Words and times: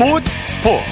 스포츠 0.00 0.30
스포츠. 0.46 0.82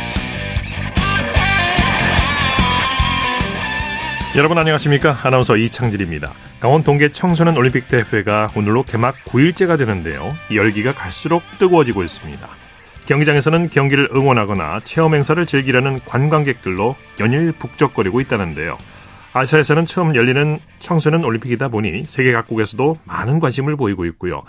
여러분 4.36 4.58
안녕하십니까? 4.58 5.16
아나운서 5.22 5.56
이창진입니다. 5.56 6.34
강원 6.60 6.84
동계 6.84 7.10
청소년 7.12 7.56
올림픽 7.56 7.88
대회가 7.88 8.48
오늘로 8.54 8.82
개막 8.82 9.14
9일째가 9.24 9.78
되는데요. 9.78 10.30
열기가 10.54 10.92
갈수록 10.92 11.42
뜨거워지고 11.58 12.02
있습니다. 12.02 12.46
경기장에서는 13.06 13.70
경기를 13.70 14.10
응원하거나 14.14 14.80
체험 14.84 15.14
행사를 15.14 15.46
즐기려는 15.46 16.00
관광객들로 16.04 16.94
연일 17.18 17.52
북적거리고 17.52 18.20
있다는데요. 18.20 18.76
아시아에서는 19.32 19.86
처음 19.86 20.16
열리는 20.16 20.58
청소년 20.80 21.24
올림픽이다 21.24 21.68
보니 21.68 22.04
세계 22.04 22.32
각국에서도 22.32 22.98
많은 23.04 23.38
관심을 23.38 23.74
보이고 23.76 24.04
있고요. 24.04 24.42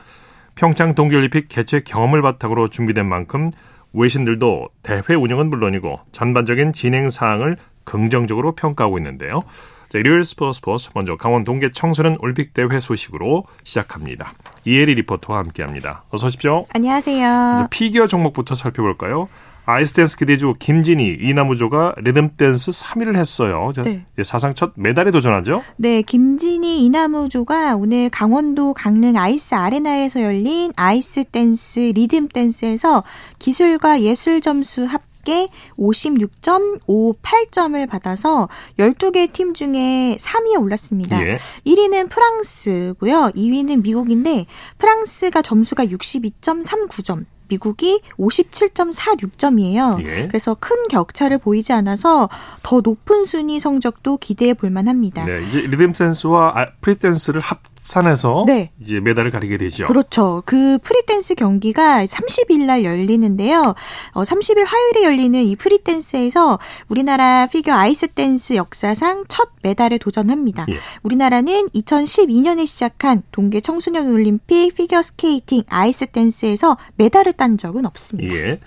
평창 0.55 0.95
동계올림픽 0.95 1.47
개최 1.47 1.80
경험을 1.80 2.21
바탕으로 2.21 2.67
준비된 2.67 3.05
만큼 3.05 3.52
외신들도 3.93 4.70
대회 4.84 5.16
운영은 5.16 5.49
물론이고 5.49 5.99
전반적인 6.11 6.73
진행 6.73 7.09
사항을 7.09 7.57
긍정적으로 7.84 8.53
평가하고 8.53 8.97
있는데요. 8.99 9.41
자, 9.89 9.97
일요일 9.97 10.23
스포츠 10.23 10.57
스포츠 10.57 10.89
먼저 10.93 11.16
강원 11.16 11.43
동계 11.43 11.71
청소년 11.71 12.16
올림픽 12.20 12.53
대회 12.53 12.80
소식으로 12.80 13.45
시작합니다. 13.63 14.33
이혜리 14.63 14.94
리포터와 14.94 15.39
함께합니다. 15.39 16.03
어서 16.11 16.27
오십시오. 16.27 16.67
안녕하세요. 16.75 17.67
피겨 17.71 18.05
종목부터 18.05 18.53
살펴볼까요? 18.53 19.27
아이스댄스 19.69 20.17
기대주 20.17 20.55
김진희 20.57 21.19
이나무조가 21.21 21.93
리듬댄스 21.97 22.71
3위를 22.71 23.15
했어요. 23.15 23.71
네. 23.83 24.03
사상 24.23 24.55
첫 24.55 24.71
메달에 24.75 25.11
도전하죠? 25.11 25.63
네, 25.77 26.02
김진희 26.02 26.83
이나무조가 26.85 27.75
오늘 27.75 28.09
강원도 28.09 28.73
강릉 28.73 29.16
아이스 29.16 29.53
아레나에서 29.53 30.23
열린 30.23 30.73
아이스댄스 30.75 31.91
리듬댄스에서 31.94 33.03
기술과 33.38 34.02
예술 34.02 34.41
점수 34.41 34.85
합 34.85 35.03
합계 35.19 35.49
56.58점을 35.77 37.89
받아서 37.89 38.47
12개 38.77 39.31
팀 39.31 39.53
중에 39.53 40.16
3위에 40.17 40.59
올랐습니다. 40.59 41.22
예. 41.27 41.38
1위는 41.66 42.09
프랑스고요. 42.09 43.31
2위는 43.35 43.81
미국인데 43.81 44.45
프랑스가 44.77 45.41
점수가 45.41 45.88
62.39점, 45.88 47.25
미국이 47.50 48.02
57.46점이에요. 48.17 50.03
예. 50.05 50.28
그래서 50.28 50.55
큰 50.59 50.75
격차를 50.89 51.38
보이지 51.39 51.73
않아서 51.73 52.30
더 52.64 52.81
높은 52.81 53.25
순위 53.25 53.59
성적도 53.59 54.17
기대해 54.17 54.53
볼 54.53 54.69
만합니다. 54.69 55.25
네, 55.25 55.44
이제 55.44 55.61
리듬 55.61 55.94
댄스와 55.94 56.53
아, 56.56 56.67
프리댄스를 56.81 57.41
합 57.41 57.59
산에서 57.81 58.44
네. 58.45 58.72
이제 58.80 58.99
메달을 58.99 59.31
가리게 59.31 59.58
되죠. 59.58 59.85
그렇죠. 59.88 60.44
그 60.45 60.77
프리댄스 60.83 61.35
경기가 61.35 62.05
30일 62.05 62.66
날 62.66 62.83
열리는데요. 62.83 63.73
어, 64.13 64.23
30일 64.23 64.66
화요일에 64.66 65.03
열리는 65.03 65.41
이 65.41 65.55
프리댄스에서 65.55 66.59
우리나라 66.88 67.47
피겨 67.47 67.73
아이스 67.73 68.07
댄스 68.07 68.53
역사상 68.55 69.25
첫 69.27 69.50
메달에 69.63 69.97
도전합니다. 69.97 70.66
예. 70.69 70.77
우리나라는 71.03 71.69
2012년에 71.69 72.67
시작한 72.67 73.23
동계 73.31 73.61
청소년 73.61 74.11
올림픽 74.11 74.75
피겨 74.75 75.02
스케이팅 75.02 75.63
아이스 75.69 76.05
댄스에서 76.07 76.77
메달을 76.97 77.33
딴 77.33 77.57
적은 77.57 77.85
없습니다. 77.85 78.35
예. 78.35 78.59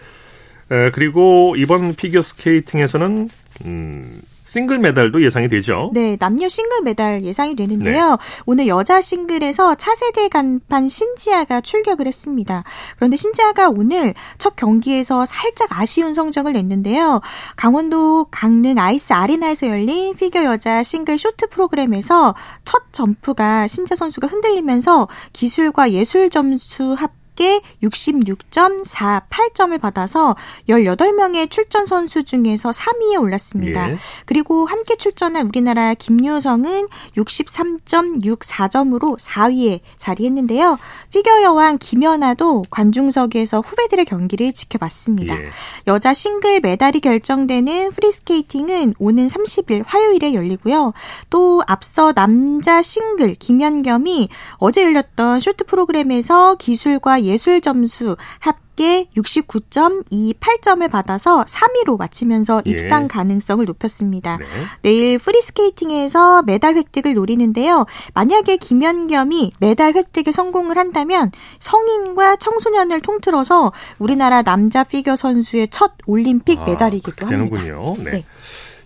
에, 0.71 0.91
그리고 0.93 1.55
이번 1.57 1.95
피겨 1.95 2.23
스케이팅에서는 2.23 3.29
음, 3.67 4.21
싱글 4.45 4.79
메달도 4.79 5.23
예상이 5.23 5.49
되죠. 5.49 5.91
네, 5.95 6.17
남녀 6.19 6.49
싱글 6.49 6.83
메달 6.83 7.23
예상이 7.23 7.55
되는데요. 7.57 8.11
네. 8.11 8.17
오늘 8.45 8.67
여자 8.67 9.01
싱글에서 9.01 9.77
차세대 9.77 10.29
간판 10.29 10.89
신지아가 10.89 11.61
출격을 11.61 12.07
했습니다. 12.07 12.65
그런데 12.97 13.17
신지아가 13.17 13.69
오늘 13.69 14.15
첫 14.39 14.57
경기에서 14.57 15.25
살짝 15.27 15.69
아쉬운 15.79 16.15
성적을 16.15 16.53
냈는데요. 16.53 17.21
강원도 17.57 18.27
강릉 18.31 18.79
아이스 18.79 19.13
아레나에서 19.13 19.69
열린 19.69 20.15
피겨 20.15 20.45
여자 20.45 20.83
싱글 20.83 21.19
쇼트 21.19 21.49
프로그램에서 21.49 22.35
첫 22.65 22.93
점프가 22.93 23.69
신지아 23.69 23.97
선수가 23.97 24.27
흔들리면서 24.27 25.09
기술과 25.33 25.93
예술 25.93 26.31
점수 26.31 26.95
합 26.95 27.22
합계 27.33 27.61
66.48점을 27.83 29.81
받아서 29.81 30.37
18명의 30.69 31.51
출전 31.51 31.87
선수 31.87 32.23
중에서 32.25 32.71
3위에 32.71 33.19
올랐습니다. 33.21 33.91
예. 33.91 33.97
그리고 34.27 34.67
함께 34.67 34.97
출전한 34.97 35.47
우리나라 35.47 35.95
김유성은 35.95 36.89
63.64점으로 37.17 39.19
4위에 39.19 39.81
자리했는데요. 39.97 40.79
피겨 41.13 41.43
여왕 41.43 41.79
김연아도 41.79 42.65
관중석에서 42.71 43.61
후배들의 43.61 44.05
경기를 44.05 44.53
지켜봤습니다. 44.53 45.41
예. 45.41 45.47
여자 45.87 46.13
싱글 46.15 46.61
메달이 46.61 47.01
결정되는 47.01 47.93
프리스케이팅은 47.93 48.95
오는 48.99 49.29
30일 49.29 49.85
화요일에 49.87 50.35
열리고요. 50.35 50.93
또 51.31 51.63
앞서 51.67 52.13
남자 52.13 52.83
싱글 52.83 53.35
김연겸이 53.35 54.29
어제 54.57 54.83
열렸던 54.85 55.41
쇼트 55.41 55.65
프로그램에서 55.65 56.57
기술과 56.57 57.22
예술 57.25 57.61
점수 57.61 58.17
합계 58.39 59.07
69.28점을 59.17 60.91
받아서 60.91 61.45
3위로 61.45 61.99
마치면서 61.99 62.63
예. 62.67 62.71
입상 62.71 63.05
예. 63.05 63.09
가능성을 63.09 63.65
높였습니다. 63.65 64.39
네. 64.39 64.45
내일 64.83 65.19
프리스케이팅에서 65.19 66.43
메달 66.43 66.77
획득을 66.77 67.15
노리는데요. 67.15 67.87
만약에 68.15 68.57
김연겸이 68.57 69.53
메달 69.59 69.95
획득에 69.95 70.33
성공을 70.33 70.79
한다면 70.79 71.31
성인과 71.59 72.37
청소년을 72.37 73.01
통틀어서 73.03 73.73
우리나라 73.99 74.43
남자 74.43 74.85
피겨 74.85 75.17
선수의 75.17 75.69
첫 75.71 75.93
올림픽 76.07 76.59
아, 76.61 76.65
메달이기도 76.65 77.27
합니다. 77.27 77.57
되는군요. 77.57 77.97
네. 77.99 78.11
네. 78.11 78.25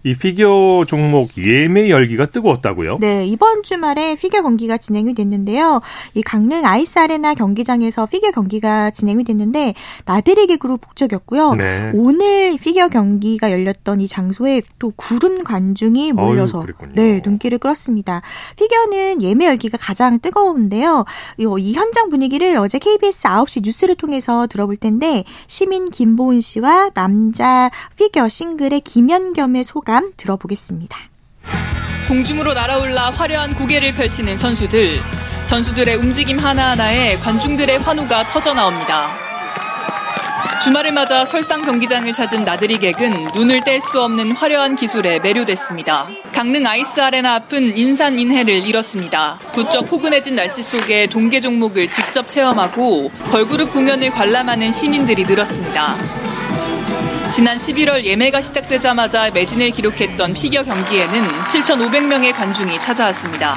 이 0.06 0.14
피겨 0.14 0.84
종목 0.86 1.36
예매 1.36 1.90
열기가 1.90 2.26
뜨거웠다고요? 2.26 2.98
네, 3.00 3.26
이번 3.26 3.64
주말에 3.64 4.14
피겨 4.14 4.40
경기가 4.40 4.76
진행이 4.76 5.14
됐는데요. 5.14 5.80
이 6.14 6.22
강릉 6.22 6.64
아이스 6.64 7.00
아레나 7.00 7.34
경기장에서 7.34 8.06
피겨 8.06 8.30
경기가 8.30 8.90
진행이 8.90 9.24
됐는데 9.24 9.74
나들이 10.04 10.46
객으로 10.46 10.76
북적였고요. 10.76 11.54
네. 11.54 11.90
오늘 11.92 12.56
피겨 12.56 12.86
경기가 12.88 13.50
열렸던 13.50 14.00
이 14.00 14.06
장소에 14.06 14.62
또 14.78 14.92
구름 14.94 15.42
관중이 15.42 16.12
몰려서 16.12 16.60
어휴, 16.60 16.66
네, 16.94 17.20
눈길을 17.24 17.58
끌었습니다. 17.58 18.22
피겨는 18.56 19.22
예매 19.22 19.46
열기가 19.46 19.76
가장 19.76 20.20
뜨거운데요. 20.20 21.04
이 21.58 21.72
현장 21.72 22.10
분위기를 22.10 22.58
어제 22.58 22.78
KBS 22.78 23.24
9시 23.24 23.64
뉴스를 23.64 23.96
통해서 23.96 24.46
들어볼 24.46 24.76
텐데 24.76 25.24
시민 25.48 25.90
김보은 25.90 26.40
씨와 26.40 26.90
남자 26.90 27.72
피겨 27.98 28.28
싱글의 28.28 28.82
김연겸의 28.82 29.64
소감 29.64 29.95
소감 29.96 30.12
들어보겠습니다. 30.16 30.98
공중으로 32.06 32.52
날아올라 32.52 33.10
화려한 33.10 33.54
곡예를 33.54 33.94
펼치는 33.94 34.36
선수들. 34.36 35.00
선수들의 35.44 35.96
움직임 35.96 36.38
하나하나에 36.38 37.16
관중들의 37.16 37.78
환호가 37.78 38.26
터져 38.26 38.52
나옵니다. 38.52 39.08
주말을 40.62 40.92
맞아 40.92 41.24
설상 41.24 41.62
경기장을 41.62 42.12
찾은 42.12 42.44
나들이객은 42.44 43.28
눈을 43.34 43.62
뗄 43.64 43.80
수 43.80 44.02
없는 44.02 44.32
화려한 44.32 44.74
기술에 44.74 45.18
매료됐습니다. 45.20 46.08
강릉 46.32 46.66
아이스 46.66 47.00
아레나 47.00 47.36
앞은 47.36 47.78
인산인해를 47.78 48.66
이뤘습니다. 48.66 49.38
부쩍 49.54 49.88
포근해진 49.88 50.34
날씨 50.34 50.62
속에 50.62 51.06
동계 51.06 51.40
종목을 51.40 51.88
직접 51.90 52.28
체험하고 52.28 53.10
걸그룹 53.30 53.72
공연을 53.72 54.10
관람하는 54.10 54.72
시민들이 54.72 55.22
늘었습니다. 55.22 55.94
지난 57.32 57.58
11월 57.58 58.04
예매가 58.04 58.40
시작되자마자 58.40 59.30
매진을 59.30 59.70
기록했던 59.70 60.32
피겨 60.32 60.62
경기에는 60.62 61.28
7,500명의 61.46 62.32
관중이 62.32 62.80
찾아왔습니다. 62.80 63.56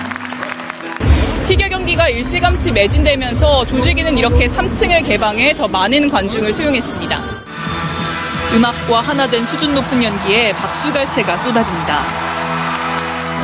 피겨 1.48 1.69
경기가 1.69 2.10
일찌감치 2.10 2.71
매진되면서 2.71 3.66
조직위는 3.66 4.18
이렇게 4.18 4.48
3층을 4.48 5.06
개방해 5.06 5.56
더 5.56 5.68
많은 5.68 6.10
관중을 6.10 6.51
수용했습니다. 6.51 7.24
음악과 8.56 9.01
하나된 9.01 9.45
수준 9.45 9.74
높은 9.75 10.04
연기에 10.04 10.51
박수갈채가 10.54 11.38
쏟아집니다. 11.38 12.00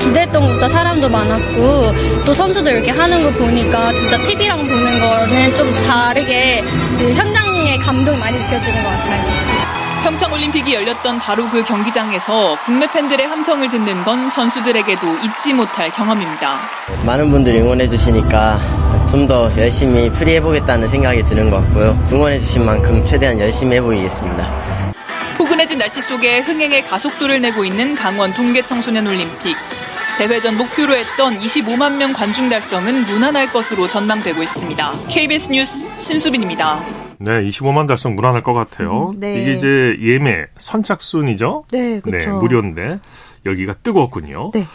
기대했던 0.01 0.48
것보다 0.48 0.68
사람도 0.68 1.07
많았고 1.10 2.25
또 2.25 2.33
선수들 2.33 2.74
이렇게 2.74 2.92
하는 2.92 3.24
거 3.24 3.31
보니까 3.31 3.94
진짜 3.95 4.22
TV랑 4.22 4.68
보는 4.68 5.00
거는 5.00 5.56
좀 5.56 5.75
다르게 5.83 6.62
그 6.98 7.13
현장의 7.13 7.80
감동이 7.80 8.18
많이 8.18 8.38
느껴지는 8.38 8.83
것 8.83 8.89
같아요. 8.89 9.35
평창올림픽이 10.06 10.72
열렸던 10.72 11.18
바로 11.18 11.50
그 11.50 11.63
경기장에서 11.63 12.56
국내 12.63 12.86
팬들의 12.86 13.25
함성을 13.25 13.68
듣는 13.68 14.04
건 14.04 14.30
선수들에게도 14.30 15.07
잊지 15.24 15.52
못할 15.54 15.90
경험입니다. 15.92 16.60
많은 17.04 17.31
분들이 17.31 17.60
응원해 17.60 17.88
주시니까 17.88 18.60
좀 19.10 19.25
더 19.25 19.50
열심히 19.57 20.12
프리해보겠다는 20.12 20.88
생각이 20.90 21.24
드는 21.24 21.50
것 21.50 21.57
같고요. 21.63 21.98
응원해 22.12 22.38
주신 22.38 22.63
만큼 22.66 23.04
최대한 23.04 23.40
열심히 23.40 23.78
해보이겠습니다. 23.78 24.94
포근해진 25.40 25.80
날씨 25.80 26.00
속에 26.04 26.42
흥행의 26.42 26.84
가속도를 26.84 27.42
내고 27.42 27.66
있는 27.66 27.96
강원 27.96 28.31
동계청소년 28.36 29.08
올림픽. 29.08 29.56
대회 30.19 30.40
전 30.40 30.56
목표로 30.58 30.96
했던 30.96 31.40
25만 31.40 31.98
명 31.98 32.13
관중 32.13 32.48
달성은 32.50 33.08
무난할 33.08 33.51
것으로 33.51 33.88
전망되고 33.88 34.44
있습니다. 34.44 34.92
KBS 35.10 35.50
뉴스 35.50 35.90
신수빈입니다. 35.98 37.05
네, 37.19 37.31
25만 37.47 37.88
달성 37.88 38.15
무난할 38.15 38.44
것 38.44 38.53
같아요. 38.53 39.12
음, 39.15 39.19
네. 39.19 39.41
이게 39.41 39.53
이제 39.53 39.97
예매 40.01 40.45
선착순이죠? 40.57 41.65
네, 41.71 42.00
그렇죠. 42.00 42.31
네, 42.31 42.38
무료인데 42.38 43.00
열기가 43.45 43.73
뜨거웠군요. 43.75 44.51
네. 44.53 44.65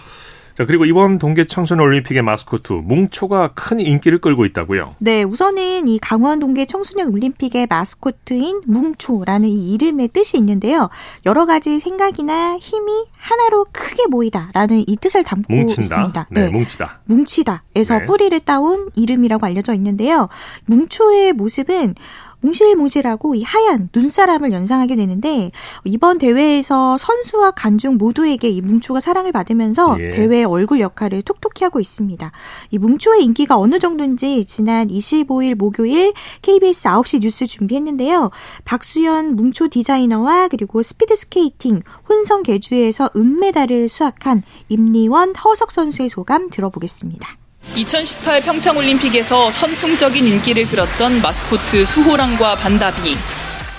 자, 0.56 0.66
그리고 0.66 0.84
이번 0.84 1.16
동계 1.18 1.44
청소년 1.44 1.86
올림픽의 1.86 2.20
마스코트 2.20 2.74
뭉초가 2.74 3.54
큰 3.54 3.80
인기를 3.80 4.18
끌고 4.20 4.44
있다고요. 4.44 4.96
네, 4.98 5.22
우선은 5.22 5.88
이 5.88 5.98
강원 5.98 6.38
동계 6.38 6.66
청소년 6.66 7.08
올림픽의 7.08 7.66
마스코트인 7.70 8.62
뭉초라는 8.66 9.48
이 9.48 9.72
이름의 9.72 10.08
뜻이 10.08 10.36
있는데요. 10.36 10.90
여러 11.24 11.46
가지 11.46 11.80
생각이나 11.80 12.58
힘이 12.58 12.92
하나로 13.16 13.68
크게 13.72 14.06
모이다라는 14.08 14.84
이 14.86 14.96
뜻을 14.96 15.24
담고 15.24 15.50
뭉친다. 15.50 15.80
있습니다. 15.80 16.26
네, 16.30 16.40
네, 16.42 16.48
뭉치다. 16.50 17.00
뭉치다에서 17.06 17.98
네. 18.00 18.04
뿌리를 18.04 18.38
따온 18.40 18.90
이름이라고 18.96 19.46
알려져 19.46 19.72
있는데요. 19.72 20.28
뭉초의 20.66 21.32
모습은 21.32 21.94
몽실몽실하고 22.40 23.34
이 23.34 23.42
하얀 23.42 23.88
눈사람을 23.94 24.52
연상하게 24.52 24.96
되는데 24.96 25.50
이번 25.84 26.18
대회에서 26.18 26.98
선수와 26.98 27.52
관중 27.52 27.96
모두에게 27.96 28.48
이 28.48 28.60
뭉초가 28.60 29.00
사랑을 29.00 29.32
받으면서 29.32 29.96
예. 30.00 30.10
대회 30.10 30.44
얼굴 30.44 30.80
역할을 30.80 31.22
톡톡히 31.22 31.64
하고 31.64 31.80
있습니다. 31.80 32.32
이 32.70 32.78
뭉초의 32.78 33.24
인기가 33.24 33.58
어느 33.58 33.78
정도인지 33.78 34.44
지난 34.46 34.88
25일 34.88 35.54
목요일 35.54 36.12
KBS 36.42 36.84
9시 36.84 37.20
뉴스 37.20 37.46
준비했는데요. 37.46 38.30
박수현 38.64 39.36
뭉초 39.36 39.68
디자이너와 39.68 40.48
그리고 40.48 40.82
스피드 40.82 41.14
스케이팅 41.16 41.82
혼성 42.08 42.42
계주에서 42.42 43.10
은메달을 43.16 43.88
수확한 43.88 44.42
임리원 44.68 45.34
허석 45.36 45.70
선수의 45.70 46.08
소감 46.08 46.50
들어보겠습니다. 46.50 47.40
2018 47.80 48.40
평창올림픽에서 48.42 49.50
선풍적인 49.50 50.26
인기를 50.26 50.64
끌었던 50.66 51.22
마스코트 51.22 51.84
수호랑과 51.86 52.56
반다비. 52.56 53.16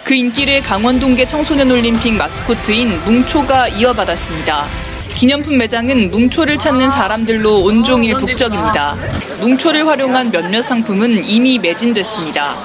그 0.04 0.16
인기를 0.16 0.62
강원동계 0.62 1.28
청소년올림픽 1.28 2.16
마스코트인 2.16 3.04
뭉초가 3.06 3.68
이어받았습니다. 3.69 4.66
기념품 5.13 5.57
매장은 5.57 6.10
뭉초를 6.10 6.57
찾는 6.57 6.89
사람들로 6.89 7.62
온종일 7.63 8.16
북적입니다. 8.16 8.95
뭉초를 9.42 9.86
활용한 9.86 10.31
몇몇 10.31 10.62
상품은 10.62 11.24
이미 11.25 11.60
매진됐습니다. 11.60 12.56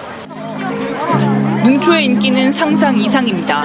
뭉초의 1.65 2.05
인기는 2.05 2.53
상상 2.53 2.97
이상입니다. 2.99 3.65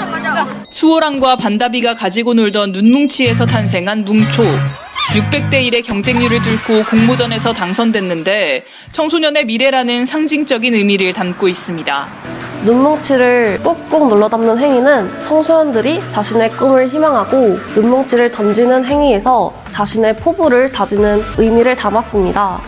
수호랑과 0.70 1.36
반다비가 1.36 1.94
가지고 1.94 2.34
놀던 2.34 2.72
눈뭉치에서 2.72 3.46
탄생한 3.46 4.04
뭉초. 4.04 4.44
600대 5.10 5.54
1의 5.70 5.84
경쟁률을 5.86 6.42
뚫고 6.42 6.84
공모전에서 6.86 7.52
당선됐는데 7.54 8.64
청소년의 8.92 9.46
미래라는 9.46 10.06
상징적인 10.06 10.74
의미를 10.74 11.12
담고 11.12 11.48
있습니다. 11.50 12.08
눈뭉치를 12.64 13.60
꾹꾹 13.64 14.08
눌러 14.08 14.30
담는 14.30 14.58
행위는 14.58 15.24
청소년들이 15.24 16.00
자신의 16.14 16.52
꿈을 16.52 16.88
희망하고 16.90 17.58
눈뭉치를 17.76 18.32
던지는 18.32 18.86
행위에서 18.86 19.54
자신의 19.72 20.16
포부를 20.18 20.72
다지는 20.72 21.22
의미를 21.38 21.76
담았습니다. 21.76 22.62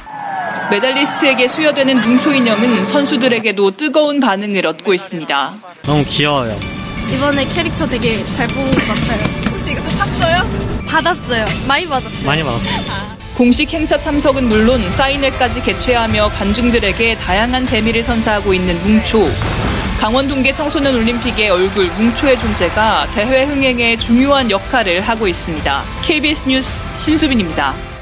메달리스트에게 0.72 1.48
수여되는 1.48 1.96
눈초 2.02 2.34
인형은 2.34 2.86
선수들에게도 2.86 3.72
뜨거운 3.78 4.20
반응을 4.20 4.66
얻고 4.66 4.94
있습니다. 4.94 5.54
너무 5.86 6.04
귀여워요. 6.06 6.58
이번에 7.14 7.46
캐릭터 7.46 7.86
되게 7.88 8.26
잘 8.36 8.48
뽑은 8.48 8.72
것 8.72 8.80
같아요. 8.88 9.52
혹시 9.52 9.72
이것도 9.72 9.90
샀어요? 9.92 10.73
받았어요. 10.94 11.46
많이 11.68 11.88
받았어요. 11.88 12.24
많이 12.24 12.44
받았어요. 12.44 13.14
공식 13.36 13.74
행사 13.74 13.98
참석은 13.98 14.48
물론 14.48 14.80
사인회까지 14.92 15.64
개최하며 15.64 16.30
관중들에게 16.30 17.18
다양한 17.18 17.66
재미를 17.66 18.04
선사하고 18.04 18.54
있는 18.54 18.80
뭉초. 18.84 19.28
강원 20.00 20.28
동계 20.28 20.54
청소년 20.54 20.94
올림픽의 20.96 21.50
얼굴 21.50 21.88
뭉초의 21.98 22.38
존재가 22.38 23.08
대회 23.16 23.46
흥행에 23.46 23.98
중요한 23.98 24.52
역할을 24.52 25.02
하고 25.02 25.28
있습니다. 25.28 25.84
KBS 26.04 26.48
뉴스 26.48 26.70
신수빈입니다. 26.98 27.93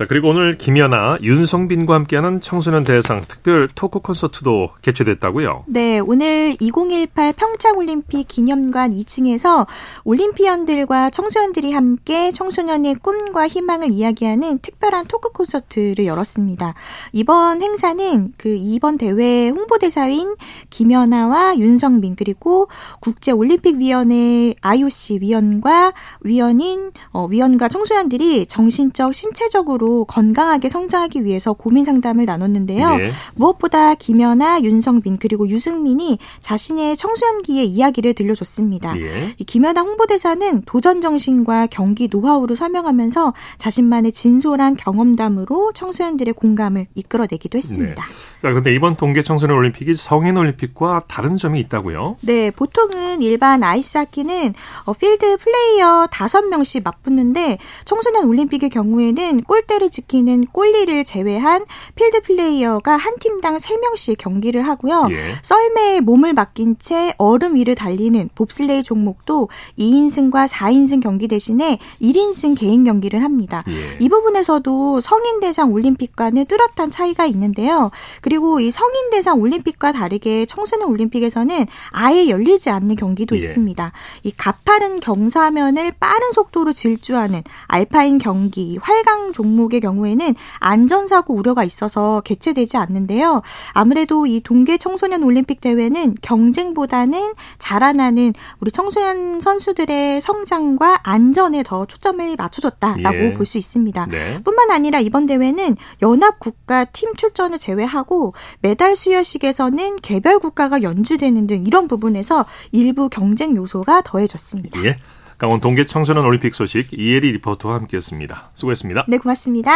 자, 0.00 0.06
그리고 0.08 0.30
오늘 0.30 0.56
김연아, 0.56 1.18
윤성빈과 1.20 1.92
함께하는 1.92 2.40
청소년 2.40 2.84
대상 2.84 3.22
특별 3.28 3.68
토크 3.68 3.98
콘서트도 3.98 4.70
개최됐다고요? 4.80 5.64
네, 5.66 5.98
오늘 5.98 6.56
2018 6.58 7.34
평창올림픽 7.34 8.26
기념관 8.26 8.92
2층에서 8.92 9.66
올림피언들과 10.04 11.10
청소년들이 11.10 11.72
함께 11.72 12.32
청소년의 12.32 12.94
꿈과 12.94 13.46
희망을 13.46 13.90
이야기하는 13.90 14.60
특별한 14.60 15.04
토크 15.06 15.32
콘서트를 15.32 16.06
열었습니다. 16.06 16.72
이번 17.12 17.60
행사는 17.60 18.32
그 18.38 18.56
이번 18.58 18.96
대회 18.96 19.50
홍보대사인 19.50 20.34
김연아와 20.70 21.58
윤성빈 21.58 22.16
그리고 22.16 22.68
국제올림픽위원회 23.00 24.54
IOC 24.62 25.18
위원과 25.20 25.92
위원인 26.22 26.90
어, 27.12 27.26
위원과 27.26 27.68
청소년들이 27.68 28.46
정신적 28.46 29.14
신체적으로 29.14 29.89
건강하게 30.06 30.68
성장하기 30.68 31.24
위해서 31.24 31.52
고민 31.52 31.84
상담을 31.84 32.24
나눴는데요. 32.24 32.96
네. 32.96 33.10
무엇보다 33.34 33.94
김연아, 33.94 34.62
윤성빈 34.62 35.18
그리고 35.18 35.48
유승민이 35.48 36.18
자신의 36.40 36.96
청소년기의 36.96 37.66
이야기를 37.66 38.14
들려줬습니다. 38.14 38.94
네. 38.94 39.34
이 39.38 39.44
김연아 39.44 39.82
홍보대사는 39.82 40.62
도전 40.66 41.00
정신과 41.00 41.68
경기 41.68 42.08
노하우를 42.10 42.56
설명하면서 42.56 43.34
자신만의 43.58 44.12
진솔한 44.12 44.76
경험담으로 44.76 45.72
청소년들의 45.72 46.34
공감을 46.34 46.86
이끌어내기도 46.94 47.58
했습니다. 47.58 48.06
네. 48.06 48.12
자, 48.42 48.48
그런데 48.48 48.74
이번 48.74 48.96
동계 48.96 49.22
청소년 49.22 49.56
올림픽이 49.56 49.94
성인 49.94 50.36
올림픽과 50.36 51.02
다른 51.08 51.36
점이 51.36 51.60
있다고요? 51.60 52.16
네, 52.22 52.50
보통은 52.50 53.22
일반 53.22 53.62
아이스하키는 53.62 54.54
어, 54.84 54.92
필드 54.92 55.38
플레이어 55.38 56.08
5명씩 56.10 56.82
맞붙는데 56.84 57.58
청소년 57.84 58.26
올림픽의 58.26 58.70
경우에는 58.70 59.42
골대 59.42 59.78
숫자를 59.80 59.90
지키는 59.90 60.46
골리를 60.52 61.04
제외한 61.04 61.64
필드 61.94 62.20
플레이어가 62.22 62.96
한 62.96 63.14
팀당 63.18 63.56
3명씩 63.56 64.16
경기를 64.18 64.62
하고요. 64.62 65.08
예. 65.10 65.16
썰매에 65.42 66.00
몸을 66.00 66.34
맡긴 66.34 66.76
채 66.78 67.14
얼음 67.16 67.56
위를 67.56 67.74
달리는 67.74 68.28
봅슬레이 68.34 68.82
종목도 68.82 69.48
2인승과 69.78 70.48
4인승 70.48 71.02
경기 71.02 71.26
대신에 71.26 71.78
1인승 72.00 72.56
개인 72.56 72.84
경기를 72.84 73.24
합니다. 73.24 73.64
예. 73.68 73.98
이 73.98 74.08
부분에서도 74.08 75.00
성인 75.00 75.40
대상 75.40 75.72
올림픽과는 75.72 76.44
뚜렷한 76.44 76.90
차이가 76.90 77.24
있는데요. 77.26 77.90
그리고 78.20 78.60
이 78.60 78.70
성인 78.70 79.10
대상 79.10 79.40
올림픽과 79.40 79.92
다르게 79.92 80.44
청소년 80.46 80.88
올림픽에서는 80.90 81.66
아예 81.90 82.28
열리지 82.28 82.70
않는 82.70 82.96
경기도 82.96 83.34
예. 83.34 83.38
있습니다. 83.38 83.92
이 84.24 84.32
가파른 84.36 85.00
경사면을 85.00 85.92
빠른 85.98 86.32
속도로 86.32 86.72
질주하는 86.72 87.42
알파인 87.66 88.18
경기, 88.18 88.76
활강 88.80 89.32
종목 89.32 89.69
종목의 89.70 89.80
경우에는 89.80 90.34
안전사고 90.58 91.34
우려가 91.34 91.64
있어서 91.64 92.20
개최되지 92.24 92.76
않는데요. 92.76 93.40
아무래도 93.72 94.26
이 94.26 94.40
동계 94.40 94.76
청소년 94.76 95.22
올림픽 95.22 95.60
대회는 95.60 96.16
경쟁보다는 96.20 97.34
자라나는 97.58 98.34
우리 98.60 98.70
청소년 98.70 99.40
선수들의 99.40 100.20
성장과 100.20 101.00
안전에 101.04 101.62
더 101.62 101.86
초점을 101.86 102.34
맞춰줬다라고 102.36 103.16
예. 103.16 103.32
볼수 103.34 103.56
있습니다. 103.56 104.06
네. 104.10 104.42
뿐만 104.42 104.70
아니라 104.70 105.00
이번 105.00 105.26
대회는 105.26 105.76
연합 106.02 106.38
국가 106.40 106.84
팀 106.84 107.14
출전을 107.14 107.58
제외하고 107.58 108.34
메달 108.60 108.96
수여식에서는 108.96 109.96
개별 109.96 110.38
국가가 110.38 110.82
연주되는 110.82 111.46
등 111.46 111.64
이런 111.66 111.88
부분에서 111.88 112.44
일부 112.72 113.08
경쟁 113.08 113.56
요소가 113.56 114.02
더해졌습니다. 114.02 114.84
예. 114.84 114.96
강원 115.40 115.58
동계 115.58 115.86
청소년 115.86 116.26
올림픽 116.26 116.54
소식 116.54 116.92
이혜리 116.92 117.32
리포터와 117.32 117.76
함께했습니다. 117.76 118.50
수고했습니다. 118.54 119.06
네, 119.08 119.16
고맙습니다. 119.16 119.70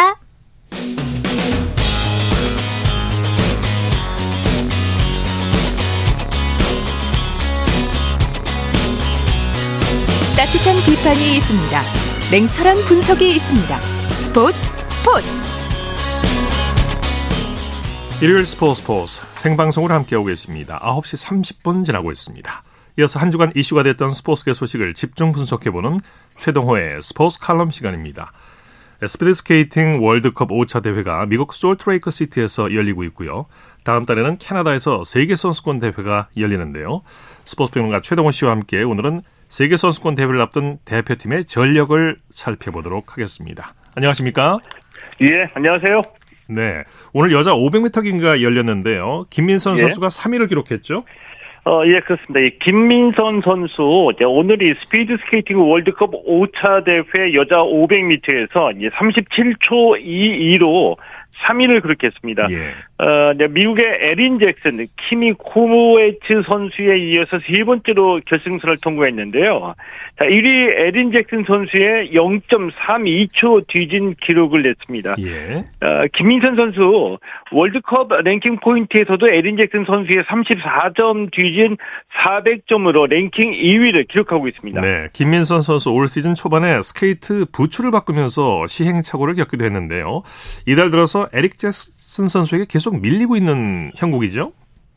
따뜻한 10.37 10.76
비판이 10.85 11.37
있습니다. 11.38 11.80
냉철한 12.30 12.76
분석이 12.87 13.26
있습니다. 13.37 13.80
스포츠 13.80 14.59
스포츠. 14.90 15.26
일요일 18.23 18.44
스포츠 18.44 18.83
스포츠 18.83 19.23
생방송으로 19.37 19.94
함께하고 19.94 20.26
계십니다. 20.26 20.78
9시 20.83 21.26
30분 21.62 21.87
지나고 21.87 22.12
있습니다. 22.12 22.62
이어서 22.97 23.19
한 23.19 23.31
주간 23.31 23.51
이슈가 23.55 23.83
됐던 23.83 24.11
스포츠계 24.11 24.53
소식을 24.53 24.95
집중 24.95 25.33
분석해보는 25.33 25.99
최동호의 26.37 27.03
스포츠 27.03 27.41
칼럼 27.41 27.71
시간입니다. 27.71 28.33
스피드 29.07 29.35
스케이팅 29.35 30.03
월드컵 30.03 30.51
5차 30.51 30.83
대회가 30.83 31.27
미국 31.27 31.53
솔트레이크 31.53 32.11
시티에서 32.11 32.73
열리고 32.73 33.03
있고요. 33.05 33.47
다음 33.83 34.07
달에는 34.07 34.39
캐나다에서 34.39 35.03
세계 35.05 35.35
선수권 35.35 35.81
대회가 35.81 36.29
열리는데요. 36.37 37.03
스포츠 37.45 37.73
평론가 37.73 38.01
최동호 38.01 38.31
씨와 38.31 38.53
함께 38.53 38.83
오늘은 38.83 39.23
세계 39.49 39.77
선수권 39.77 40.15
대회를 40.15 40.41
앞둔 40.41 40.79
대표팀의 40.85 41.47
전력을 41.47 42.17
살펴보도록 42.31 43.13
하겠습니다. 43.13 43.75
안녕하십니까? 43.97 44.59
예, 45.23 45.51
안녕하세요. 45.55 46.03
네. 46.49 46.85
오늘 47.13 47.33
여자 47.33 47.53
500m 47.53 48.03
경기가 48.04 48.43
열렸는데요. 48.43 49.27
김민선 49.31 49.79
예. 49.79 49.83
선수가 49.83 50.09
3위를 50.09 50.49
기록했죠? 50.49 51.05
어, 51.66 51.83
예, 51.87 52.00
그렇습니다. 52.00 52.40
이 52.40 52.59
김민선 52.59 53.40
선수, 53.42 54.12
이제 54.14 54.25
오늘이 54.25 54.75
스피드 54.83 55.16
스케이팅 55.25 55.59
월드컵 55.59 56.11
5차 56.26 56.85
대회 56.85 57.33
여자 57.35 57.56
500m에서 57.56 58.76
이제 58.76 58.90
37초 58.90 59.99
22로 59.99 60.97
3위를 61.47 61.83
기록했습니다. 61.83 62.47
예. 62.50 62.75
어, 62.97 63.33
이제 63.35 63.49
미국의 63.49 63.85
에린 64.03 64.39
잭슨, 64.39 64.87
키미 64.97 65.33
고에츠 65.33 66.43
선수에 66.47 66.99
이어서 66.99 67.41
세 67.45 67.65
번째로 67.65 68.21
결승선을 68.25 68.79
통과했는데요. 68.79 69.75
자, 70.17 70.25
1위 70.25 70.47
에린 70.79 71.11
잭슨 71.11 71.45
선수에 71.45 72.12
0.32초 72.13 73.67
뒤진 73.67 74.15
기록을 74.21 74.63
냈습니다. 74.63 75.17
예. 75.19 75.65
어, 75.85 76.07
김민선 76.13 76.55
선수 76.55 77.19
월드컵 77.51 78.13
랭킹 78.23 78.59
포인트에서도 78.61 79.29
에린 79.29 79.57
잭슨 79.57 79.85
선수에 79.85 80.23
34점 80.23 81.33
뒤진 81.33 81.77
400점으로 82.15 83.09
랭킹 83.09 83.53
2위를 83.53 84.07
기록하고 84.07 84.47
있습니다. 84.47 84.81
네. 84.81 85.09
김민선 85.13 85.63
선수 85.63 85.91
올 85.91 86.07
시즌 86.07 86.35
초반에 86.35 86.81
스케이트 86.83 87.45
부츠를 87.53 87.91
바꾸면서 87.91 88.69
시행착오를 88.69 89.35
겪기도 89.35 89.65
했는데요. 89.65 90.23
이달 90.67 90.91
들어서 90.91 91.29
에린 91.33 91.59
잭슨 91.59 92.29
선수에게 92.29 92.67
계속 92.69 92.84
밀리고 92.91 93.37
있는 93.37 93.91
형국이죠? 93.97 94.53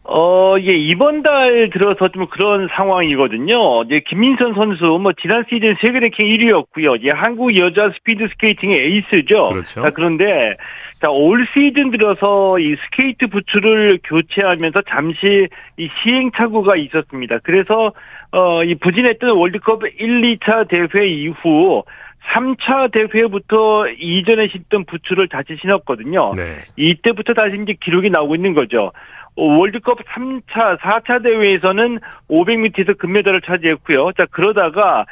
어, 0.09 0.55
예, 0.61 0.73
이번 0.73 1.21
달 1.21 1.69
들어서 1.73 2.07
좀 2.07 2.27
그런 2.27 2.69
상황이거든요. 2.71 3.83
이제 3.83 3.99
김민선 4.07 4.53
선수, 4.53 4.85
뭐, 5.01 5.11
지난 5.21 5.43
시즌 5.49 5.75
세계 5.81 5.99
랭킹 5.99 6.25
1위였고요. 6.25 7.03
예, 7.03 7.11
한국 7.11 7.53
여자 7.57 7.91
스피드 7.91 8.29
스케이팅의 8.29 8.79
에이스죠. 8.85 9.49
그렇죠. 9.49 9.81
자, 9.81 9.89
그런데, 9.89 10.55
자, 11.01 11.09
올 11.09 11.45
시즌 11.53 11.91
들어서 11.91 12.57
이 12.57 12.77
스케이트 12.85 13.27
부츠를 13.27 13.99
교체하면서 14.05 14.83
잠시 14.87 15.49
이 15.75 15.89
시행착오가 16.01 16.77
있었습니다. 16.77 17.39
그래서, 17.43 17.91
어, 18.31 18.63
이 18.63 18.75
부진했던 18.75 19.31
월드컵 19.31 19.81
1, 19.99 20.37
2차 20.37 20.69
대회 20.69 21.05
이후 21.05 21.83
3차 22.27 22.91
대회부터 22.91 23.87
이전에 23.89 24.47
신던 24.49 24.85
부츠를 24.85 25.29
다시 25.29 25.57
신었거든요. 25.61 26.33
네. 26.35 26.57
이때부터 26.75 27.33
다시 27.33 27.57
이제 27.61 27.75
기록이 27.79 28.09
나오고 28.09 28.35
있는 28.35 28.53
거죠. 28.53 28.91
어, 29.39 29.45
월드컵 29.45 29.99
3차, 30.05 30.79
4차 30.79 31.23
대회에서는 31.23 31.99
500m에서 32.29 32.97
금메달을 32.97 33.41
차지했고요. 33.41 34.11
자, 34.17 34.25
그러다가 34.31 35.05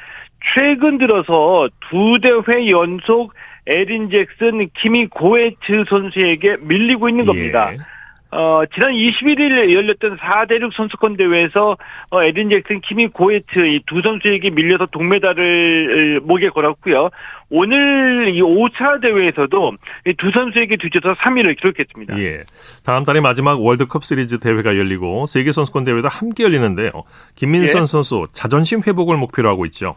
최근 0.53 0.97
들어서 0.97 1.69
두 1.89 2.19
대회 2.21 2.69
연속 2.69 3.33
에린 3.67 4.09
잭슨, 4.09 4.69
키미 4.75 5.07
고에츠 5.07 5.85
선수에게 5.89 6.57
밀리고 6.61 7.09
있는 7.09 7.25
겁니다. 7.25 7.73
예. 7.73 7.77
어, 8.35 8.63
지난 8.73 8.91
21일 8.91 9.73
열렸던 9.73 10.17
4대륙 10.17 10.73
선수권 10.75 11.15
대회에서 11.15 11.77
어, 12.11 12.23
에린 12.23 12.49
잭슨, 12.49 12.81
키미 12.81 13.07
고에츠 13.07 13.59
이두 13.59 14.01
선수에게 14.01 14.49
밀려서 14.49 14.87
동메달을 14.87 16.19
목에 16.23 16.49
걸었고요. 16.49 17.09
오늘 17.49 18.33
이 18.35 18.41
5차 18.41 19.01
대회에서도 19.01 19.73
이 20.07 20.13
두 20.17 20.31
선수에게 20.31 20.77
뒤져서 20.77 21.13
3위를 21.15 21.55
기록했습니다. 21.57 22.19
예. 22.19 22.41
다음 22.85 23.03
달에 23.05 23.21
마지막 23.21 23.61
월드컵 23.61 24.03
시리즈 24.03 24.39
대회가 24.39 24.77
열리고 24.77 25.27
세계 25.27 25.51
선수권 25.51 25.83
대회도 25.85 26.07
함께 26.09 26.43
열리는데요. 26.43 26.89
김민선 27.35 27.81
예. 27.83 27.85
선수 27.85 28.25
자존심 28.33 28.81
회복을 28.85 29.15
목표로 29.17 29.47
하고 29.49 29.65
있죠. 29.67 29.95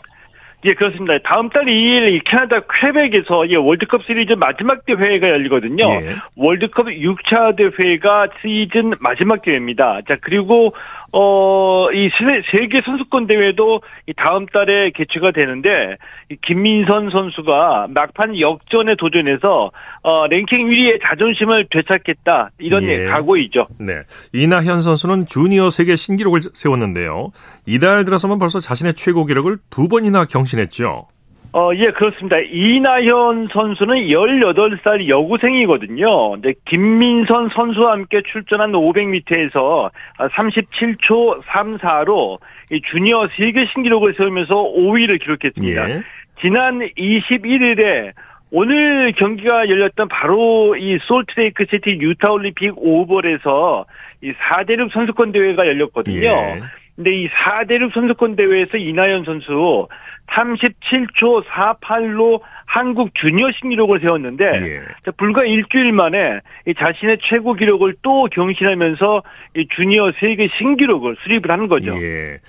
예, 0.65 0.75
그렇습니다. 0.75 1.19
다음 1.19 1.51
달 1.51 1.67
2일 1.67 2.13
이 2.15 2.21
캐나다 2.25 2.61
퀘벡에서 2.61 3.47
이 3.47 3.55
월드컵 3.55 4.03
시리즈 4.05 4.33
마지막 4.33 4.85
대회가 4.85 5.29
열리거든요. 5.29 5.85
예. 5.85 6.17
월드컵 6.37 6.87
6차 6.87 7.57
대회가 7.57 8.27
시즌 8.41 8.95
마지막 8.99 9.43
대회입니다. 9.43 10.01
자, 10.09 10.17
그리고 10.21 10.75
어, 11.13 11.89
이 11.93 12.11
세- 12.19 12.43
세계 12.51 12.83
선수권 12.83 13.27
대회도 13.27 13.81
이 14.07 14.13
다음 14.15 14.45
달에 14.47 14.91
개최가 14.91 15.31
되는데 15.33 15.97
이 16.31 16.37
김민선 16.43 17.11
선수가 17.11 17.89
막판 17.91 18.39
역전에 18.39 18.95
도전해서 18.97 19.71
어, 20.03 20.27
랭킹 20.27 20.69
1위의 20.69 21.01
자존심을 21.03 21.69
되찾겠다. 21.71 22.51
이런 22.59 22.85
예. 22.85 23.05
각오이죠. 23.07 23.69
네. 23.79 24.03
이나현 24.35 24.81
선수는 24.81 25.27
주니어 25.27 25.71
세계 25.71 25.97
신기록을 25.97 26.41
세웠는데요. 26.53 27.31
이달 27.67 28.05
들어서만 28.05 28.39
벌써 28.39 28.59
자신의 28.61 28.95
최고 28.95 29.25
기록을 29.25 29.57
두 29.71 29.89
번이나 29.89 30.27
경신했죠. 30.27 31.07
어, 31.53 31.71
예, 31.75 31.91
그렇습니다. 31.93 32.39
이나현 32.39 33.49
선수는 33.51 33.97
18살 34.09 35.09
여고생이거든요. 35.09 36.33
근데 36.33 36.53
김민선 36.67 37.49
선수와 37.49 37.93
함께 37.93 38.21
출전한 38.31 38.73
500m에서 38.73 39.91
37초 40.19 41.43
34로 41.45 42.39
이 42.71 42.81
주니어 42.83 43.29
세계 43.37 43.67
신기록을 43.67 44.15
세우면서 44.19 44.55
5위를 44.55 45.21
기록했습니다. 45.21 45.91
예. 45.91 46.03
지난 46.41 46.81
21일에 46.81 48.13
오늘 48.51 49.13
경기가 49.13 49.69
열렸던 49.69 50.09
바로 50.09 50.77
이 50.77 50.99
솔트레이크 51.03 51.65
시티 51.71 51.99
유타 52.01 52.31
올림픽 52.31 52.73
오벌에서 52.77 53.87
이 54.23 54.33
4대륙 54.33 54.91
선수권 54.93 55.33
대회가 55.33 55.67
열렸거든요. 55.67 56.23
예. 56.23 56.63
근데 56.99 57.13
이 57.13 57.29
4대륙 57.29 57.95
선수권 57.95 58.35
대회에서 58.35 58.77
이나연 58.77 59.25
선수 59.25 59.87
37초 60.33 61.45
48로 61.45 62.41
한국 62.67 63.15
주니어 63.15 63.53
신기록을 63.53 64.01
세웠는데 64.01 64.45
예. 64.45 64.81
자, 65.05 65.13
불과 65.17 65.45
일주일 65.45 65.93
만에 65.93 66.41
이 66.67 66.75
자신의 66.75 67.19
최고 67.23 67.55
기록을 67.55 67.95
또 68.03 68.27
경신하면서 68.33 69.23
이 69.57 69.69
주니어 69.77 70.11
세계 70.19 70.49
신기록을 70.59 71.17
수립을 71.23 71.53
하는 71.53 71.69
거죠. 71.69 71.95
예. 72.03 72.41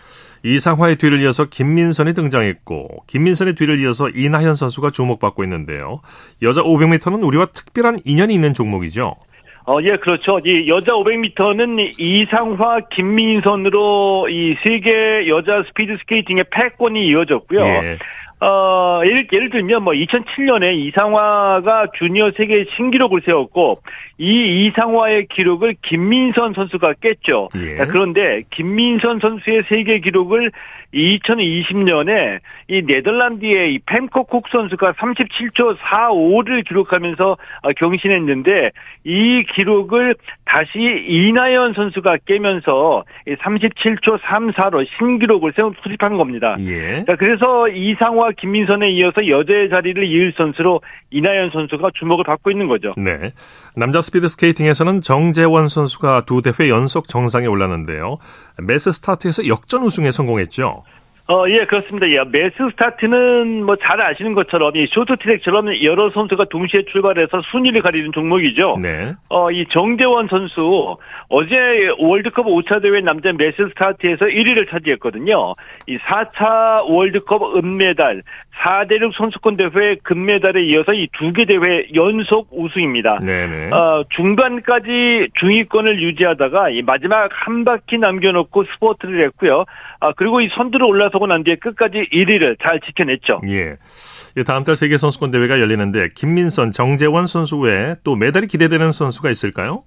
이상화의 0.41 0.95
뒤를 0.95 1.21
이어서 1.21 1.45
김민선이 1.45 2.15
등장했고 2.15 3.03
김민선의 3.05 3.53
뒤를 3.53 3.79
이어서 3.81 4.09
이나현 4.09 4.55
선수가 4.55 4.89
주목받고 4.89 5.43
있는데요. 5.43 6.01
여자 6.41 6.63
500m는 6.63 7.23
우리와 7.23 7.47
특별한 7.53 7.99
인연이 8.03 8.33
있는 8.33 8.55
종목이죠. 8.55 9.15
어, 9.69 9.77
예, 9.83 9.97
그렇죠. 9.97 10.39
이 10.43 10.67
여자 10.67 10.93
500m는 10.93 11.93
이상화, 11.99 12.79
김민선으로 12.89 14.27
이 14.27 14.55
세계 14.63 15.27
여자 15.27 15.61
스피드 15.67 15.95
스케이팅의 15.99 16.45
패권이 16.49 17.05
이어졌고요. 17.05 17.61
예. 17.61 17.99
어, 18.41 19.01
예를, 19.05 19.27
예를 19.31 19.51
들면 19.51 19.83
뭐 19.83 19.93
2007년에 19.93 20.73
이상화가 20.73 21.88
주니어 21.99 22.31
세계 22.35 22.65
신기록을 22.75 23.21
세웠고 23.23 23.81
이 24.17 24.65
이상화의 24.65 25.27
기록을 25.27 25.75
김민선 25.83 26.53
선수가 26.53 26.93
깼죠. 27.01 27.49
예. 27.57 27.77
자, 27.77 27.85
그런데 27.85 28.41
김민선 28.49 29.19
선수의 29.19 29.65
세계 29.69 29.99
기록을 29.99 30.51
2020년에 30.93 32.39
이 32.67 32.81
네덜란드의 32.81 33.74
이 33.74 33.79
펜코 33.86 34.24
콕 34.24 34.48
선수가 34.50 34.93
37초 34.93 35.77
45를 35.77 36.67
기록하면서 36.67 37.31
어, 37.31 37.74
경신했는데 37.74 38.72
이 39.03 39.43
기록을 39.53 40.15
다시 40.49 40.79
이나현 40.79 41.73
선수가 41.73 42.17
깨면서 42.25 43.05
이 43.27 43.35
37초 43.35 44.19
34로 44.19 44.83
신기록을 44.97 45.53
세운 45.55 45.75
수립한 45.83 46.17
겁니다. 46.17 46.57
예. 46.61 47.05
자, 47.05 47.15
그래서 47.15 47.67
이상화, 47.67 48.31
김민선에 48.31 48.89
이어서 48.89 49.27
여제의 49.27 49.69
자리를 49.69 50.03
이을 50.03 50.33
선수로 50.35 50.81
이나현 51.11 51.51
선수가 51.51 51.91
주목을 51.93 52.23
받고 52.23 52.49
있는 52.49 52.67
거죠. 52.67 52.95
네. 52.97 53.31
남자 53.75 54.01
스피드 54.01 54.27
스케이팅에서는 54.27 55.01
정재원 55.01 55.67
선수가 55.67 56.25
두 56.25 56.41
대회 56.41 56.67
연속 56.69 57.07
정상에 57.07 57.45
올랐는데요. 57.45 58.15
매스 58.57 58.91
스타트에서 58.91 59.47
역전 59.47 59.83
우승에 59.83 60.09
성공했죠. 60.09 60.83
어, 61.31 61.48
예, 61.48 61.63
그렇습니다. 61.65 62.09
예, 62.09 62.24
매스 62.24 62.55
스타트는 62.71 63.63
뭐 63.63 63.75
잘 63.75 64.01
아시는 64.01 64.33
것처럼 64.33 64.75
이 64.75 64.88
쇼트트랙처럼 64.88 65.83
여러 65.83 66.09
선수가 66.09 66.45
동시에 66.45 66.83
출발해서 66.91 67.41
순위를 67.51 67.81
가리는 67.81 68.12
종목이죠. 68.12 68.77
네. 68.81 69.13
어, 69.29 69.51
이 69.51 69.65
정재원 69.69 70.27
선수 70.27 70.98
어제 71.29 71.89
월드컵 72.00 72.48
5차 72.48 72.81
대회 72.81 73.01
남자 73.01 73.31
매스 73.31 73.55
스타트에서 73.69 74.25
1위를 74.25 74.69
차지했거든요. 74.69 75.53
이 75.88 75.98
4차 76.00 76.83
월드컵 76.89 77.55
은메달, 77.57 78.24
4대륙 78.61 79.13
선수권 79.15 79.55
대회 79.57 79.95
금메달에 80.03 80.63
이어서 80.65 80.93
이 80.93 81.07
두 81.17 81.31
개 81.33 81.45
대회 81.45 81.87
연속 81.95 82.49
우승입니다. 82.51 83.19
네네. 83.19 83.69
어, 83.71 84.03
중반까지 84.09 85.29
중위권을 85.39 86.01
유지하다가 86.01 86.69
이 86.71 86.81
마지막 86.81 87.29
한 87.31 87.63
바퀴 87.63 87.97
남겨놓고 87.97 88.65
스포트를 88.73 89.23
했고요. 89.27 89.65
아, 90.01 90.11
그리고 90.13 90.41
이 90.41 90.49
선두로 90.49 90.87
올라서고 90.87 91.27
난 91.27 91.43
뒤에 91.43 91.55
끝까지 91.55 92.07
1위를 92.11 92.57
잘 92.61 92.79
지켜냈죠. 92.81 93.41
예. 93.49 93.75
이 94.37 94.43
다음 94.43 94.63
달 94.63 94.75
세계 94.75 94.97
선수권 94.97 95.31
대회가 95.31 95.59
열리는데 95.59 96.09
김민선, 96.15 96.71
정재원 96.71 97.25
선수 97.25 97.57
외에 97.59 97.95
또 98.03 98.15
메달이 98.15 98.47
기대되는 98.47 98.91
선수가 98.91 99.29
있을까요? 99.31 99.83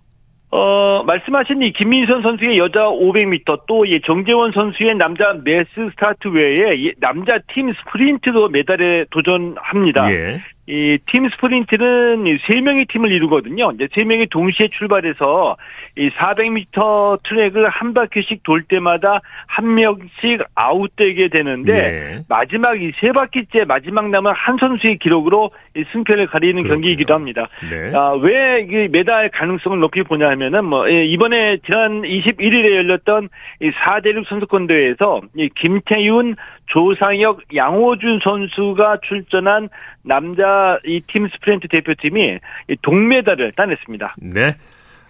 어, 0.54 1.02
말씀하신 1.04 1.62
이 1.62 1.72
김민선 1.72 2.20
선수의 2.22 2.58
여자 2.58 2.84
500m 2.84 3.66
또 3.66 3.84
이 3.86 4.00
정재원 4.04 4.52
선수의 4.52 4.94
남자 4.96 5.32
매스 5.42 5.68
스타트 5.90 6.28
외에 6.28 6.74
이 6.76 6.92
남자 7.00 7.38
팀 7.48 7.72
스프린트도 7.72 8.48
메달에 8.50 9.06
도전합니다. 9.10 10.12
예. 10.12 10.42
이 10.68 10.96
팀 11.06 11.28
스프린트는 11.30 12.38
세 12.46 12.60
명의 12.60 12.84
팀을 12.86 13.10
이루거든요. 13.10 13.72
이제 13.72 13.88
세 13.92 14.04
명이 14.04 14.26
동시에 14.28 14.68
출발해서 14.68 15.56
이 15.98 16.08
400m 16.10 17.18
트랙을 17.24 17.68
한 17.68 17.92
바퀴씩 17.94 18.44
돌 18.44 18.62
때마다 18.62 19.20
한 19.48 19.74
명씩 19.74 20.40
아웃되게 20.54 21.28
되는데 21.28 21.72
예. 21.74 22.24
마지막 22.28 22.80
이 22.80 22.92
세 23.00 23.10
바퀴째 23.10 23.64
마지막 23.64 24.08
남은 24.10 24.32
한 24.34 24.56
선수의 24.58 24.98
기록으로 24.98 25.50
이 25.76 25.82
승패를 25.92 26.26
가리는 26.28 26.54
그렇군요. 26.62 26.74
경기이기도 26.74 27.12
합니다. 27.14 27.48
네. 27.68 27.92
아, 27.96 28.12
왜 28.22 28.72
이 28.72 28.88
메달 28.88 29.30
가능성을 29.30 29.80
높이 29.80 30.02
보냐 30.04 30.28
하면은 30.30 30.64
뭐 30.66 30.88
예, 30.88 31.04
이번에 31.06 31.58
지난 31.64 32.02
21일에 32.02 32.76
열렸던 32.76 33.28
이 33.60 33.70
4대륙 33.70 34.26
선수권 34.28 34.68
대회에서 34.68 35.22
이 35.36 35.48
김태윤, 35.56 36.36
조상혁, 36.66 37.54
양호준 37.54 38.20
선수가 38.22 38.98
출전한 39.08 39.68
남자 40.04 40.51
이 40.84 41.00
팀 41.06 41.28
스프린트 41.28 41.68
대표팀이 41.68 42.38
이 42.68 42.76
동메달을 42.82 43.52
따냈습니다. 43.52 44.16
네. 44.18 44.56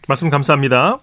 말씀 0.08 0.30
감사합니다. 0.30 0.98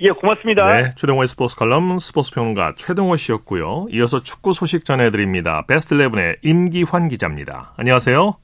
예, 0.00 0.10
고맙습니다. 0.10 0.72
네, 0.80 0.90
최동호의 0.96 1.26
스포츠 1.26 1.56
칼럼 1.56 1.98
스포츠 1.98 2.32
평론가 2.32 2.74
최동호 2.76 3.16
씨였고요. 3.16 3.88
이어서 3.90 4.20
축구 4.22 4.52
소식 4.52 4.84
전해드립니다. 4.84 5.64
베스트 5.66 5.96
11의 5.96 6.36
임기환 6.42 7.08
기자입니다. 7.08 7.72
안녕하세요. 7.76 8.36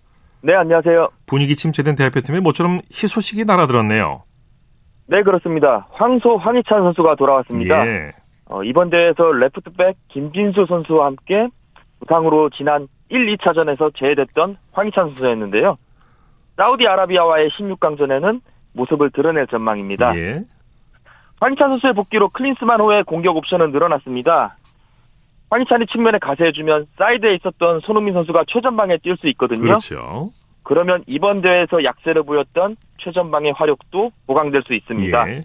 네, 0.42 0.54
안녕하세요. 0.54 1.08
분위기 1.26 1.54
침체된 1.54 1.94
대표팀에 1.94 2.40
모처럼 2.40 2.80
희소식이 2.92 3.44
날아들었네요. 3.44 4.24
네, 5.06 5.22
그렇습니다. 5.22 5.86
황소 5.92 6.38
황희찬 6.38 6.82
선수가 6.82 7.14
돌아왔습니다. 7.16 7.86
예. 7.86 8.12
어, 8.46 8.62
이번 8.64 8.90
대회에서 8.90 9.32
레프트백 9.32 9.96
김진수 10.08 10.66
선수와 10.68 11.06
함께 11.06 11.48
부상으로 12.00 12.50
지난 12.50 12.88
1, 13.08 13.36
2차전에서 13.36 13.94
제외됐던 13.94 14.56
황희찬 14.72 15.08
선수였는데요. 15.08 15.76
사우디아라비아와의 16.56 17.50
16강전에는 17.50 18.40
모습을 18.72 19.10
드러낼 19.10 19.46
전망입니다. 19.46 20.16
예. 20.16 20.44
황희찬 21.40 21.70
선수의 21.70 21.94
복귀로 21.94 22.30
클린스만 22.30 22.80
호의 22.80 23.04
공격 23.04 23.36
옵션은 23.36 23.72
늘어났습니다. 23.72 24.56
황희찬이 25.50 25.86
측면에 25.86 26.18
가세해주면 26.18 26.86
사이드에 26.96 27.34
있었던 27.34 27.80
손흥민 27.80 28.14
선수가 28.14 28.44
최전방에 28.48 28.96
뛸 28.98 29.16
수 29.20 29.28
있거든요. 29.28 29.62
그렇죠. 29.62 30.30
그러면 30.62 31.04
이번 31.06 31.42
대회에서 31.42 31.84
약세를 31.84 32.22
보였던 32.22 32.76
최전방의 32.98 33.52
화력도 33.52 34.10
보강될 34.26 34.62
수 34.62 34.74
있습니다. 34.74 35.30
예. 35.30 35.42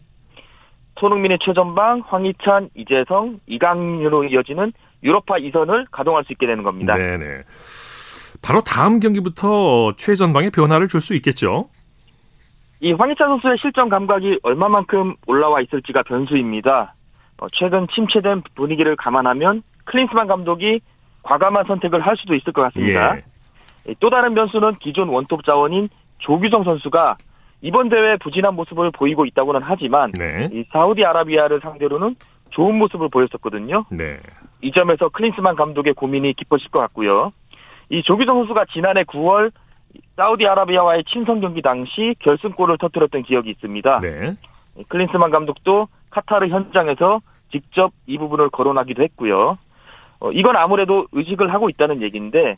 손흥민의 1.00 1.39
최전방, 1.41 2.03
황희찬, 2.06 2.70
이재성, 2.75 3.39
이강인으로 3.48 4.25
이어지는 4.25 4.74
유로파 5.03 5.36
2선을 5.36 5.86
가동할 5.91 6.24
수 6.25 6.34
있게 6.34 6.46
되는 6.46 6.63
겁니다. 6.63 6.94
네네. 6.94 7.44
바로 8.41 8.62
다음 8.62 9.00
경기부터 9.00 9.94
최전방에 9.98 10.50
변화를 10.50 10.88
줄 10.88 11.01
수 11.01 11.13
있겠죠. 11.15 11.70
이 12.82 12.94
황희찬 12.94 13.27
선수의 13.29 13.58
실전 13.58 13.89
감각이 13.89 14.39
얼마만큼 14.44 15.15
올라와 15.27 15.62
있을지가 15.62 16.03
변수입니다. 16.03 16.96
어, 17.39 17.48
최근 17.53 17.88
침체된 17.94 18.44
분위기를 18.56 18.96
감안하면 18.96 19.63
클린스만 19.86 20.27
감독이 20.27 20.82
과감한 21.24 21.65
선택을 21.68 22.06
할 22.06 22.15
수도 22.18 22.36
있을 22.36 22.53
것 22.53 22.62
같습니다. 22.63 23.18
예. 23.18 23.24
이또 23.89 24.10
다른 24.10 24.34
변수는 24.34 24.74
기존 24.75 25.10
원톱 25.10 25.44
자원인 25.46 25.89
조규성 26.20 26.63
선수가 26.63 27.18
이번 27.61 27.89
대회 27.89 28.17
부진한 28.17 28.55
모습을 28.55 28.91
보이고 28.91 29.25
있다고는 29.25 29.61
하지만 29.63 30.11
네. 30.13 30.49
이 30.51 30.63
사우디아라비아를 30.71 31.59
상대로는 31.61 32.15
좋은 32.51 32.75
모습을 32.75 33.09
보였었거든요. 33.09 33.85
네. 33.91 34.19
이 34.61 34.71
점에서 34.71 35.09
클린스만 35.09 35.55
감독의 35.55 35.93
고민이 35.93 36.33
깊어질 36.33 36.69
것 36.69 36.79
같고요. 36.79 37.31
이 37.89 38.01
조규성 38.03 38.37
선수가 38.39 38.65
지난해 38.71 39.03
9월 39.03 39.51
사우디아라비아와의 40.15 41.03
친선 41.05 41.41
경기 41.41 41.61
당시 41.61 42.15
결승골을 42.19 42.77
터뜨렸던 42.77 43.24
기억이 43.24 43.50
있습니다. 43.50 44.00
네. 44.01 44.35
클린스만 44.87 45.31
감독도 45.31 45.87
카타르 46.09 46.48
현장에서 46.48 47.22
직접 47.51 47.91
이 48.05 48.17
부분을 48.17 48.50
거론하기도 48.50 49.03
했고요. 49.03 49.57
어, 50.19 50.31
이건 50.31 50.55
아무래도 50.55 51.07
의식을 51.11 51.53
하고 51.53 51.69
있다는 51.69 52.01
얘기인데 52.01 52.51
어, 52.51 52.57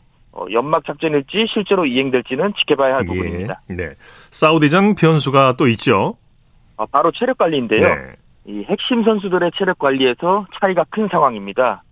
연막 0.52 0.84
작전일지 0.84 1.46
실제로 1.52 1.84
이행될지는 1.86 2.54
지켜봐야 2.54 2.94
할 2.94 3.00
부분입니다. 3.06 3.60
예. 3.70 3.74
네. 3.74 3.90
사우디전 4.30 4.94
변수가 4.94 5.56
또 5.56 5.68
있죠. 5.68 6.16
어, 6.76 6.86
바로 6.86 7.10
체력 7.12 7.38
관리인데요. 7.38 7.82
네. 7.82 8.12
이 8.46 8.64
핵심 8.64 9.04
선수들의 9.04 9.52
체력 9.56 9.78
관리에서 9.78 10.46
차이가 10.60 10.84
큰 10.90 11.08
상황입니다. 11.08 11.82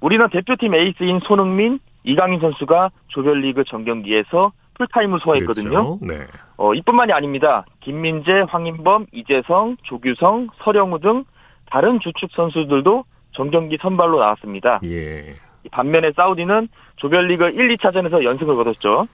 우리는 0.00 0.28
대표팀 0.30 0.74
에이스인 0.74 1.20
손흥민, 1.20 1.80
이강인 2.04 2.40
선수가 2.40 2.90
조별리그 3.08 3.64
전경기에서 3.64 4.52
풀타임을 4.74 5.20
소화했거든요. 5.20 5.98
그렇죠. 5.98 5.98
네. 6.00 6.26
어, 6.56 6.74
이뿐만이 6.74 7.12
아닙니다. 7.12 7.64
김민재, 7.80 8.44
황인범, 8.48 9.06
이재성, 9.12 9.76
조규성, 9.82 10.48
서령우 10.62 11.00
등 11.00 11.24
다른 11.70 12.00
주축 12.00 12.30
선수들도 12.32 13.04
전경기 13.32 13.78
선발로 13.80 14.20
나왔습니다. 14.20 14.80
예. 14.84 15.34
반면에 15.70 16.12
사우디는 16.12 16.68
조별리그 16.96 17.50
1, 17.50 17.76
2차전에서 17.76 18.24
연승을 18.24 18.56
거뒀죠. 18.56 19.06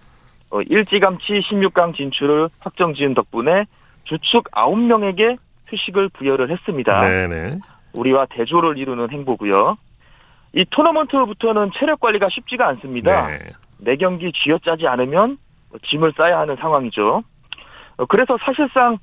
어, 0.51 0.63
일찌감치 0.63 1.41
16강 1.41 1.95
진출을 1.95 2.49
확정 2.61 2.95
지은 2.95 3.15
덕분에 3.15 3.67
주축 4.05 4.51
9명에게 4.53 5.39
휴식을 5.67 6.11
부여를 6.11 6.51
했습니다. 6.51 7.01
네네. 7.01 7.59
우리와 7.93 8.27
대조를 8.27 8.79
이루는 8.79 9.11
행보고요. 9.11 9.77
이 10.53 10.65
토너먼트부터는 10.71 11.71
체력 11.75 12.01
관리가 12.01 12.29
쉽지가 12.31 12.67
않습니다. 12.69 13.27
네. 13.27 13.39
매 13.79 13.97
경기 13.97 14.33
쥐어짜지 14.33 14.87
않으면 14.87 15.39
짐을 15.85 16.13
싸야 16.17 16.39
하는 16.39 16.57
상황이죠. 16.57 17.23
어, 17.97 18.07
그래서 18.07 18.39
사실상 18.41 18.99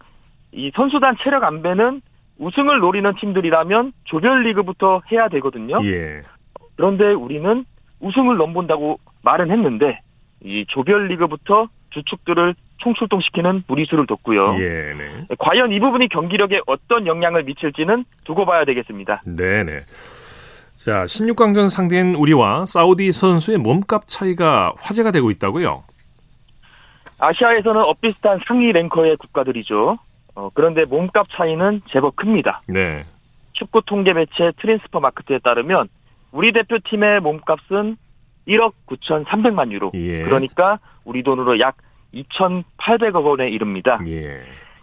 이 0.52 0.72
선수단 0.76 1.18
체력 1.22 1.44
안배는 1.44 2.02
우승을 2.40 2.80
노리는 2.80 3.14
팀들이라면 3.16 3.94
조별리그부터 4.06 5.02
해야 5.12 5.28
되거든요. 5.30 5.80
예. 5.84 6.22
그런데 6.76 7.06
우리는 7.14 7.66
우승을 8.00 8.38
넘본다고 8.38 9.00
말은 9.22 9.52
했는데 9.52 10.00
이 10.44 10.66
조별리그부터 10.68 11.68
주축들을 11.92 12.56
총출동시키는 12.78 13.64
무리수를 13.68 14.06
뒀고요. 14.08 14.58
예, 14.60 14.94
네. 14.94 15.26
과연 15.40 15.72
이 15.72 15.80
부분이 15.80 16.10
경기력에 16.10 16.62
어떤 16.68 17.08
영향을 17.08 17.44
미칠지는 17.44 18.04
두고 18.26 18.46
봐야 18.46 18.66
되겠습니다. 18.66 19.22
네네. 19.26 19.82
자, 20.76 21.06
16강전 21.06 21.70
상대인 21.70 22.14
우리와 22.16 22.66
사우디 22.66 23.14
선수의 23.14 23.58
몸값 23.60 24.08
차이가 24.08 24.74
화제가 24.80 25.12
되고 25.12 25.32
있다고요? 25.32 25.84
아시아에서는 27.20 27.82
엇비슷한 27.84 28.42
상위 28.46 28.74
랭커의 28.74 29.16
국가들이죠. 29.16 29.98
어, 30.36 30.50
그런데 30.54 30.84
몸값 30.84 31.28
차이는 31.32 31.84
제법 31.90 32.18
큽니다. 32.18 32.64
네. 32.68 33.06
축구 33.54 33.82
통계 33.86 34.12
매체 34.12 34.52
트랜스퍼 34.60 35.00
마크트에 35.00 35.40
따르면 35.40 35.88
우리 36.34 36.52
대표팀의 36.52 37.22
몸값은 37.22 37.96
1억 38.48 38.74
9,300만 38.88 39.72
유로. 39.72 39.92
예. 39.94 40.24
그러니까 40.24 40.80
우리 41.06 41.24
돈으로 41.24 41.60
약 41.60 41.78
2,800억 42.14 43.24
원에 43.24 43.50
이릅니다. 43.50 44.00
예. 44.08 44.42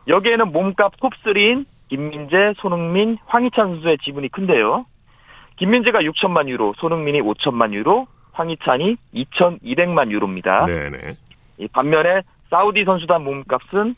여기에는 0.09 0.53
몸값 0.53 0.97
톱3인 0.99 1.67
김민재, 1.89 2.55
손흥민, 2.59 3.19
황희찬 3.27 3.69
선수의 3.69 3.99
지분이 3.99 4.29
큰데요. 4.31 4.87
김민재가 5.57 6.01
6천만 6.03 6.49
유로, 6.49 6.73
손흥민이 6.79 7.21
5천만 7.21 7.73
유로, 7.75 8.07
황희찬이 8.33 8.97
2,200만 9.13 10.11
유로입니다. 10.11 10.65
네네. 10.67 11.17
이 11.59 11.69
반면에 11.69 12.23
사우디 12.49 12.85
선수단 12.85 13.25
몸값은 13.25 13.97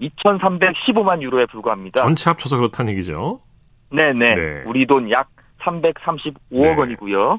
2,315만 0.00 1.22
유로에 1.22 1.46
불과합니다. 1.46 2.00
전체 2.00 2.30
합쳐서 2.30 2.56
그렇다는 2.56 2.92
얘기죠. 2.92 3.40
네네. 3.92 4.34
네. 4.34 4.62
우리 4.66 4.86
돈 4.86 5.10
약 5.10 5.28
335억 5.70 6.34
네. 6.50 6.74
원이고요. 6.74 7.38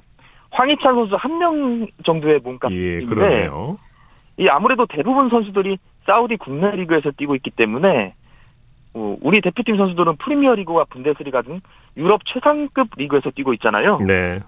황희찬 0.51 0.95
선수 0.95 1.15
한 1.15 1.37
명 1.39 1.87
정도의 2.05 2.35
예, 2.35 2.39
몸값인데 2.39 3.05
그러네요. 3.05 3.77
이 4.37 4.47
아무래도 4.47 4.85
대부분 4.85 5.29
선수들이 5.29 5.77
사우디 6.05 6.37
국내 6.37 6.71
리그에서 6.71 7.11
뛰고 7.11 7.35
있기 7.35 7.49
때문에 7.51 8.13
어, 8.93 9.17
우리 9.21 9.41
대표팀 9.41 9.77
선수들은 9.77 10.15
프리미어리그와 10.17 10.85
분데스리가 10.85 11.41
등 11.41 11.59
유럽 11.97 12.21
최상급 12.25 12.89
리그에서 12.97 13.31
뛰고 13.31 13.53
있잖아요. 13.55 13.99
네. 13.99 14.39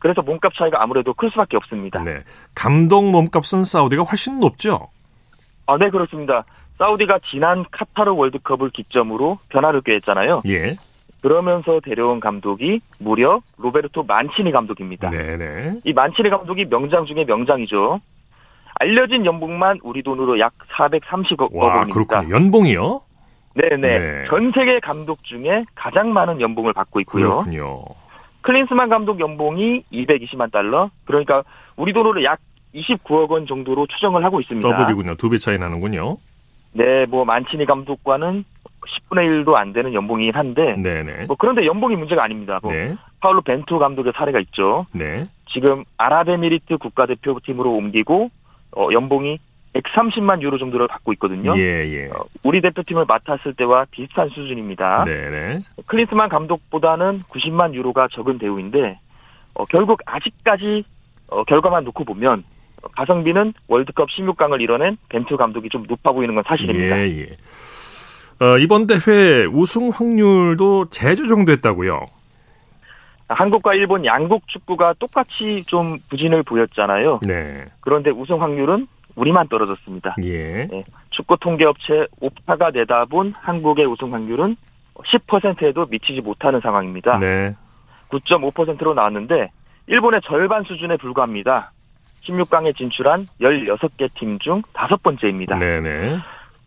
그래서 0.00 0.20
몸값 0.22 0.54
차이가 0.54 0.82
아무래도 0.82 1.14
클 1.14 1.30
수밖에 1.30 1.56
없습니다. 1.56 2.02
네. 2.04 2.18
감독 2.54 3.04
몸값은 3.10 3.64
사우디가 3.64 4.02
훨씬 4.02 4.38
높죠? 4.38 4.88
아, 5.66 5.76
네 5.78 5.90
그렇습니다. 5.90 6.44
사우디가 6.78 7.20
지난 7.30 7.64
카타르 7.70 8.12
월드컵을 8.14 8.70
기점으로 8.70 9.38
변화를 9.48 9.80
꾀했잖아요. 9.80 10.42
예. 10.46 10.74
그러면서 11.22 11.80
데려온 11.80 12.20
감독이 12.20 12.80
무려 13.00 13.40
로베르토 13.56 14.04
만치니 14.04 14.52
감독입니다. 14.52 15.10
네네. 15.10 15.80
이 15.84 15.92
만치니 15.92 16.30
감독이 16.30 16.64
명장 16.66 17.06
중에 17.06 17.24
명장이죠. 17.24 18.00
알려진 18.80 19.26
연봉만 19.26 19.80
우리 19.82 20.02
돈으로 20.02 20.38
약 20.38 20.52
430억 20.76 21.52
와, 21.52 21.74
원입니다. 21.78 21.92
그렇군요. 21.94 22.34
연봉이요? 22.36 23.00
네네. 23.54 23.76
네. 23.98 24.24
전 24.28 24.52
세계 24.54 24.78
감독 24.78 25.24
중에 25.24 25.64
가장 25.74 26.12
많은 26.12 26.40
연봉을 26.40 26.72
받고 26.72 27.00
있고요. 27.00 27.38
그렇군요. 27.38 27.82
클린스만 28.42 28.88
감독 28.88 29.18
연봉이 29.18 29.82
220만 29.92 30.52
달러. 30.52 30.90
그러니까 31.04 31.42
우리 31.76 31.92
돈으로 31.92 32.22
약 32.22 32.38
29억 32.74 33.30
원 33.30 33.46
정도로 33.46 33.86
추정을 33.88 34.24
하고 34.24 34.38
있습니다. 34.40 34.68
더블이군요. 34.68 35.16
두 35.16 35.28
배 35.28 35.38
차이 35.38 35.58
나는군요. 35.58 36.18
네, 36.72 37.06
뭐 37.06 37.24
만치니 37.24 37.66
감독과는 37.66 38.44
10분의 38.86 39.44
1도 39.44 39.54
안 39.54 39.72
되는 39.72 39.92
연봉이긴 39.92 40.34
한데 40.34 40.76
네네. 40.76 41.26
뭐 41.26 41.36
그런데 41.38 41.66
연봉이 41.66 41.96
문제가 41.96 42.22
아닙니다. 42.22 42.60
뭐 42.62 42.72
네. 42.72 42.96
파울로 43.20 43.42
벤투 43.42 43.78
감독의 43.78 44.12
사례가 44.16 44.38
있죠. 44.40 44.86
네. 44.92 45.26
지금 45.50 45.84
아랍에미리트 45.96 46.78
국가대표팀으로 46.78 47.70
옮기고 47.72 48.30
어, 48.76 48.88
연봉이 48.92 49.38
130만 49.74 50.42
유로 50.42 50.58
정도를 50.58 50.88
받고 50.88 51.12
있거든요. 51.14 51.56
예, 51.56 51.62
예. 51.62 52.06
어, 52.06 52.24
우리 52.44 52.60
대표팀을 52.60 53.04
맡았을 53.06 53.54
때와 53.54 53.86
비슷한 53.90 54.28
수준입니다. 54.30 55.04
네네. 55.04 55.60
클린스만 55.86 56.28
감독보다는 56.28 57.20
90만 57.22 57.74
유로가 57.74 58.08
적은 58.10 58.38
대우인데 58.38 58.98
어, 59.54 59.64
결국 59.66 60.00
아직까지 60.06 60.84
어, 61.28 61.44
결과만 61.44 61.84
놓고 61.84 62.04
보면 62.04 62.44
어, 62.82 62.88
가성비는 62.96 63.52
월드컵 63.68 64.08
16강을 64.08 64.60
이뤄낸 64.60 64.96
벤투 65.08 65.36
감독이 65.36 65.68
좀 65.68 65.84
높아 65.86 66.12
보이는 66.12 66.34
건 66.34 66.44
사실입니다. 66.46 66.98
예, 66.98 67.18
예. 67.20 67.26
어, 68.40 68.56
이번 68.58 68.86
대회 68.86 69.44
우승 69.46 69.88
확률도 69.90 70.90
재조정됐다고요. 70.90 72.00
한국과 73.28 73.74
일본 73.74 74.04
양국 74.04 74.46
축구가 74.48 74.94
똑같이 74.98 75.64
좀 75.66 75.98
부진을 76.08 76.44
보였잖아요. 76.44 77.20
네. 77.26 77.66
그런데 77.80 78.10
우승 78.10 78.40
확률은 78.40 78.86
우리만 79.16 79.48
떨어졌습니다. 79.48 80.14
예. 80.22 80.66
네, 80.66 80.84
축구 81.10 81.36
통계업체 81.38 82.06
옵타가 82.20 82.70
내다본 82.70 83.34
한국의 83.36 83.84
우승 83.86 84.14
확률은 84.14 84.56
10%에도 84.94 85.86
미치지 85.90 86.20
못하는 86.20 86.60
상황입니다. 86.60 87.18
네. 87.18 87.54
9.5%로 88.10 88.94
나왔는데 88.94 89.50
일본의 89.88 90.20
절반 90.24 90.62
수준에 90.62 90.96
불과합니다. 90.96 91.72
16강에 92.22 92.76
진출한 92.76 93.26
16개 93.40 94.08
팀 94.14 94.38
중 94.38 94.62
다섯 94.72 95.02
번째입니다. 95.02 95.58
네네. 95.58 96.18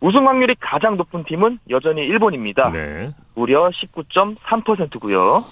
우승 0.02 0.26
확률이 0.26 0.56
가장 0.58 0.96
높은 0.96 1.22
팀은 1.22 1.60
여전히 1.70 2.02
일본입니다. 2.02 2.70
네. 2.70 3.12
무려 3.34 3.68
19.3%고요. 3.70 5.44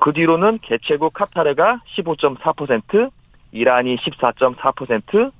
그 0.00 0.12
뒤로는 0.12 0.58
개최국 0.60 1.14
카타르가 1.14 1.80
15.4%, 1.96 3.10
이란이 3.52 3.96
14.4%, 3.96 5.30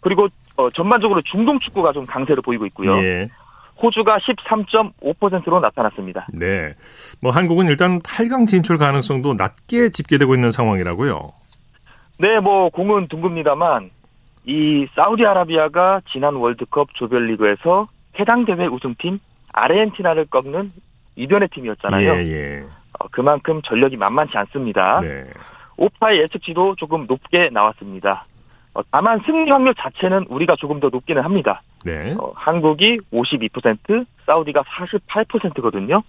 그리고 0.00 0.28
어, 0.56 0.68
전반적으로 0.68 1.22
중동 1.22 1.58
축구가 1.58 1.92
좀 1.92 2.04
강세를 2.04 2.42
보이고 2.42 2.66
있고요. 2.66 2.98
예. 2.98 3.30
호주가 3.82 4.18
13.5%로 4.18 5.60
나타났습니다. 5.60 6.26
네. 6.34 6.74
뭐 7.22 7.30
한국은 7.32 7.68
일단 7.68 8.00
8강 8.00 8.46
진출 8.46 8.76
가능성도 8.76 9.32
낮게 9.32 9.88
집계되고 9.88 10.34
있는 10.34 10.50
상황이라고요. 10.50 11.32
네, 12.18 12.38
뭐 12.38 12.68
공은 12.68 13.08
둥급니다만 13.08 13.90
이 14.44 14.86
사우디아라비아가 14.94 16.02
지난 16.10 16.34
월드컵 16.34 16.94
조별리그에서 16.94 17.88
해당 18.18 18.44
대회 18.44 18.66
우승팀 18.66 19.18
아르헨티나를 19.52 20.26
꺾는 20.26 20.72
이변의 21.16 21.48
팀이었잖아요. 21.48 22.12
예, 22.14 22.26
예. 22.26 22.64
어, 22.98 23.08
그만큼 23.10 23.60
전력이 23.62 23.96
만만치 23.96 24.36
않습니다. 24.36 25.00
네. 25.00 25.24
오파의 25.76 26.20
예측치도 26.20 26.76
조금 26.76 27.06
높게 27.06 27.50
나왔습니다. 27.50 28.24
어, 28.74 28.80
다만 28.90 29.20
승리 29.26 29.50
확률 29.50 29.74
자체는 29.74 30.26
우리가 30.28 30.56
조금 30.56 30.80
더 30.80 30.88
높기는 30.88 31.22
합니다. 31.22 31.62
네. 31.84 32.14
어, 32.18 32.32
한국이 32.34 33.00
52%, 33.12 34.06
사우디가 34.26 34.62
48%거든요. 34.62 36.02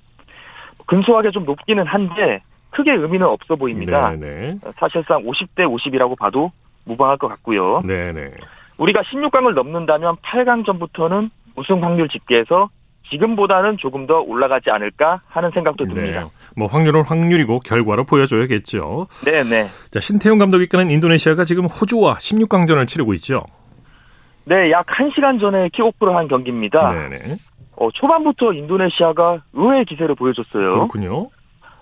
근소하게 0.86 1.32
좀 1.32 1.46
높기는 1.46 1.86
한데 1.86 2.42
크게 2.72 2.92
의미는 2.92 3.28
없어 3.28 3.56
보입니다. 3.56 4.12
네, 4.12 4.18
네. 4.18 4.58
어, 4.66 4.72
사실상 4.78 5.24
50대 5.24 5.60
50이라고 5.60 6.18
봐도 6.18 6.52
무방할 6.86 7.18
것 7.18 7.28
같고요. 7.28 7.82
네, 7.86 8.12
네. 8.12 8.32
우리가 8.78 9.02
16강을 9.02 9.54
넘는다면 9.54 10.16
8강 10.18 10.66
전부터는 10.66 11.30
우승 11.56 11.84
확률 11.84 12.08
집계에서 12.10 12.70
지금보다는 13.10 13.78
조금 13.78 14.08
더 14.08 14.20
올라가지 14.20 14.70
않을까 14.72 15.22
하는 15.28 15.52
생각도 15.52 15.86
듭니다. 15.86 16.24
네. 16.24 16.30
뭐 16.56 16.68
확률은 16.68 17.04
확률이고 17.04 17.60
결과로 17.60 18.06
보여줘야겠죠. 18.06 19.08
네, 19.26 19.44
네. 19.44 19.66
자, 19.92 20.00
신태용 20.00 20.40
감독이 20.40 20.64
이끄는 20.66 20.90
인도네시아가 20.90 21.44
지금 21.44 21.66
호주와 21.66 22.16
16강전을 22.16 22.88
치르고 22.88 23.14
있죠. 23.16 23.44
네, 24.46 24.72
약 24.72 24.86
1시간 24.88 25.40
전에 25.40 25.70
킥오프를 25.70 26.16
한 26.16 26.28
경기입니다. 26.28 26.80
네, 26.92 27.10
네. 27.10 27.36
어, 27.76 27.90
초반부터 27.92 28.54
인도네시아가 28.54 29.42
의외의 29.54 29.86
기세를 29.86 30.16
보여줬어요. 30.16 30.70
그렇군요. 30.70 31.30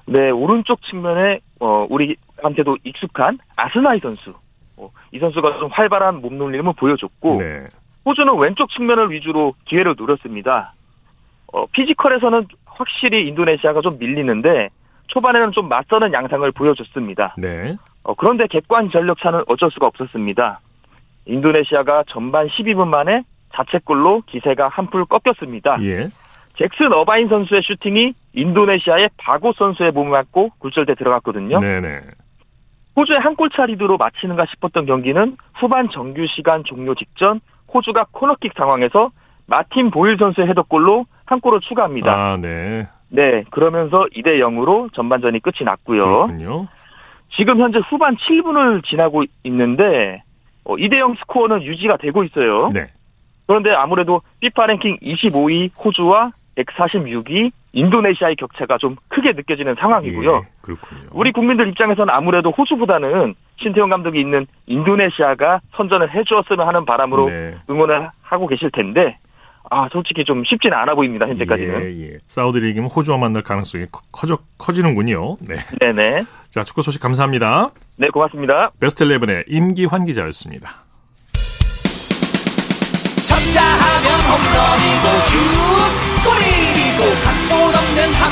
네, 0.06 0.30
오른쪽 0.30 0.82
측면에 0.84 1.40
어, 1.60 1.86
우리한테도 1.90 2.78
익숙한 2.84 3.38
아스나이 3.56 4.00
선수. 4.00 4.34
어, 4.82 4.92
이 5.12 5.20
선수가 5.20 5.60
좀 5.60 5.70
활발한 5.72 6.22
몸놀림을 6.22 6.74
보여줬고 6.74 7.38
네. 7.40 7.68
호주는 8.06 8.36
왼쪽 8.38 8.70
측면을 8.72 9.12
위주로 9.12 9.54
기회를 9.66 9.94
노렸습니다. 9.96 10.74
어, 11.54 11.66
피지컬에서는 11.68 12.48
확실히 12.66 13.28
인도네시아가 13.28 13.82
좀 13.82 14.00
밀리는데 14.00 14.70
초반에는 15.08 15.52
좀 15.52 15.70
맞서는 15.70 16.14
양상을 16.14 16.50
보여줬습니다. 16.52 17.36
네. 17.38 17.76
어, 18.04 18.16
그런데 18.16 18.48
객관 18.48 18.90
전력 18.90 19.20
차는 19.20 19.44
어쩔 19.48 19.70
수가 19.70 19.86
없었습니다. 19.86 20.62
인도네시아가 21.26 22.04
전반 22.08 22.48
12분 22.48 22.88
만에 22.88 23.24
자책골로 23.54 24.24
기세가 24.26 24.70
한풀 24.70 25.06
꺾였습니다. 25.06 25.78
예. 25.84 26.10
잭슨 26.58 26.92
어바인 26.94 27.28
선수의 27.28 27.62
슈팅이 27.64 28.14
인도네시아의 28.34 29.10
바고 29.18 29.54
선수의 29.54 29.92
몸을 29.92 30.12
맞고 30.12 30.52
굴절돼 30.58 30.96
들어갔거든요. 30.96 31.60
네, 31.60 31.82
네. 31.82 31.96
호주의 33.02 33.20
한 33.20 33.36
골차 33.36 33.66
리드로 33.66 33.98
마치는가 33.98 34.46
싶었던 34.46 34.86
경기는 34.86 35.36
후반 35.56 35.90
정규 35.90 36.28
시간 36.28 36.64
종료 36.64 36.94
직전 36.94 37.42
호주가 37.74 38.06
코너킥 38.12 38.54
상황에서 38.56 39.10
마틴 39.48 39.90
보일 39.90 40.18
선수의 40.18 40.48
헤더골로 40.50 41.06
한 41.26 41.42
골을 41.42 41.62
추가합니다. 41.62 42.12
아, 42.14 42.38
네. 42.38 42.86
네, 43.10 43.44
그러면서 43.50 44.06
2대 44.16 44.40
0으로 44.40 44.94
전반전이 44.94 45.40
끝이 45.40 45.66
났고요. 45.66 46.04
그렇군요. 46.04 46.68
지금 47.36 47.60
현재 47.60 47.80
후반 47.90 48.16
7분을 48.18 48.86
지나고 48.86 49.24
있는데 49.46 50.22
어, 50.64 50.76
2대 50.76 51.00
0 51.00 51.16
스코어는 51.16 51.64
유지가 51.64 51.98
되고 51.98 52.24
있어요. 52.24 52.70
네. 52.72 52.88
그런데 53.48 53.72
아무래도 53.72 54.22
피파 54.42 54.68
랭킹 54.68 54.98
25위 55.02 55.72
호주와 55.84 56.34
146위 56.56 57.52
인도네시아의 57.74 58.36
격차가 58.36 58.78
좀 58.78 58.96
크게 59.08 59.32
느껴지는 59.34 59.76
상황이고요. 59.80 60.36
예, 60.36 60.40
그렇군요. 60.62 61.02
우리 61.12 61.32
국민들 61.32 61.68
입장에서는 61.70 62.14
아무래도 62.14 62.52
호주보다는 62.52 63.36
신태용 63.62 63.90
감독이 63.90 64.20
있는 64.20 64.46
인도네시아가 64.66 65.62
선전을 65.76 66.14
해주었으면 66.14 66.68
하는 66.68 66.86
바람으로 66.86 67.30
네. 67.30 67.56
응원을 67.70 68.10
하고 68.22 68.48
계실 68.48 68.72
텐데 68.72 69.18
아 69.70 69.88
솔직히 69.92 70.26
좀 70.26 70.44
쉽지는 70.44 70.78
않아 70.78 70.96
보입니다 70.96 71.28
현재까지는. 71.28 71.82
예, 71.82 72.08
예. 72.08 72.18
사우디를 72.28 72.70
이기면 72.72 72.90
호주와 72.90 73.18
만날 73.18 73.42
가능성이 73.42 73.86
커, 73.92 74.02
커져, 74.12 74.40
커지는군요. 74.58 75.38
네. 75.40 75.56
네네. 75.80 76.24
자, 76.50 76.64
축구 76.64 76.82
소식 76.82 77.02
감사합니다. 77.02 77.70
네 77.96 78.10
고맙습니다. 78.10 78.72
베스트 78.80 79.06
11의 79.06 79.46
임기환 79.48 80.06
기자였습니다. 80.06 80.84
쳤다 83.24 83.62
하면 83.64 84.08
홈런이고 84.28 85.20
슛 85.22 85.38
골이고 86.26 87.31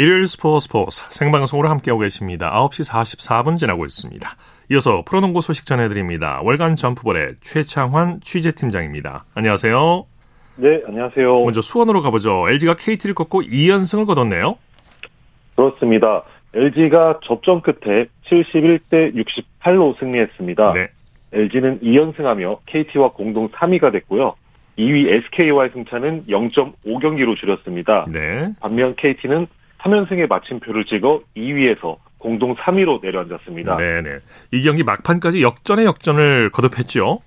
일요일 0.00 0.26
스포츠 0.28 0.64
스포츠 0.64 1.02
생방송으로 1.10 1.68
함께하고 1.68 2.00
계십니다. 2.00 2.50
9시 2.50 2.90
44분 2.90 3.58
지나고 3.58 3.84
있습니다. 3.84 4.30
이어서 4.70 5.02
프로농구 5.04 5.42
소식 5.42 5.66
전해드립니다. 5.66 6.40
월간 6.42 6.76
점프볼의 6.76 7.34
최창환 7.42 8.20
취재팀장입니다. 8.22 9.26
안녕하세요. 9.34 10.06
네, 10.56 10.82
안녕하세요. 10.86 11.44
먼저 11.44 11.60
수원으로 11.60 12.00
가보죠. 12.00 12.48
LG가 12.48 12.76
KT를 12.76 13.14
꺾고 13.14 13.42
2연승을 13.42 14.06
거뒀네요. 14.06 14.56
그렇습니다. 15.54 16.22
LG가 16.54 17.20
접전 17.22 17.60
끝에 17.60 18.06
71대 18.24 19.14
68로 19.62 19.98
승리했습니다. 19.98 20.72
네. 20.72 20.88
LG는 21.34 21.80
2연승하며 21.80 22.60
KT와 22.64 23.12
공동 23.12 23.50
3위가 23.50 23.92
됐고요. 23.92 24.34
2위 24.78 25.12
SK와의 25.26 25.72
승차는 25.74 26.24
0.5경기로 26.26 27.36
줄였습니다. 27.36 28.06
네. 28.08 28.50
반면 28.60 28.94
KT는 28.96 29.46
3연승에 29.82 30.28
마침표를 30.28 30.84
찍어 30.84 31.20
2위에서 31.36 31.96
공동 32.18 32.54
3위로 32.54 33.00
내려앉았습니다. 33.02 33.76
네네. 33.76 34.10
이 34.52 34.62
경기 34.62 34.82
막판까지 34.82 35.42
역전에 35.42 35.86
역전을 35.86 36.50
거듭했죠. 36.50 37.20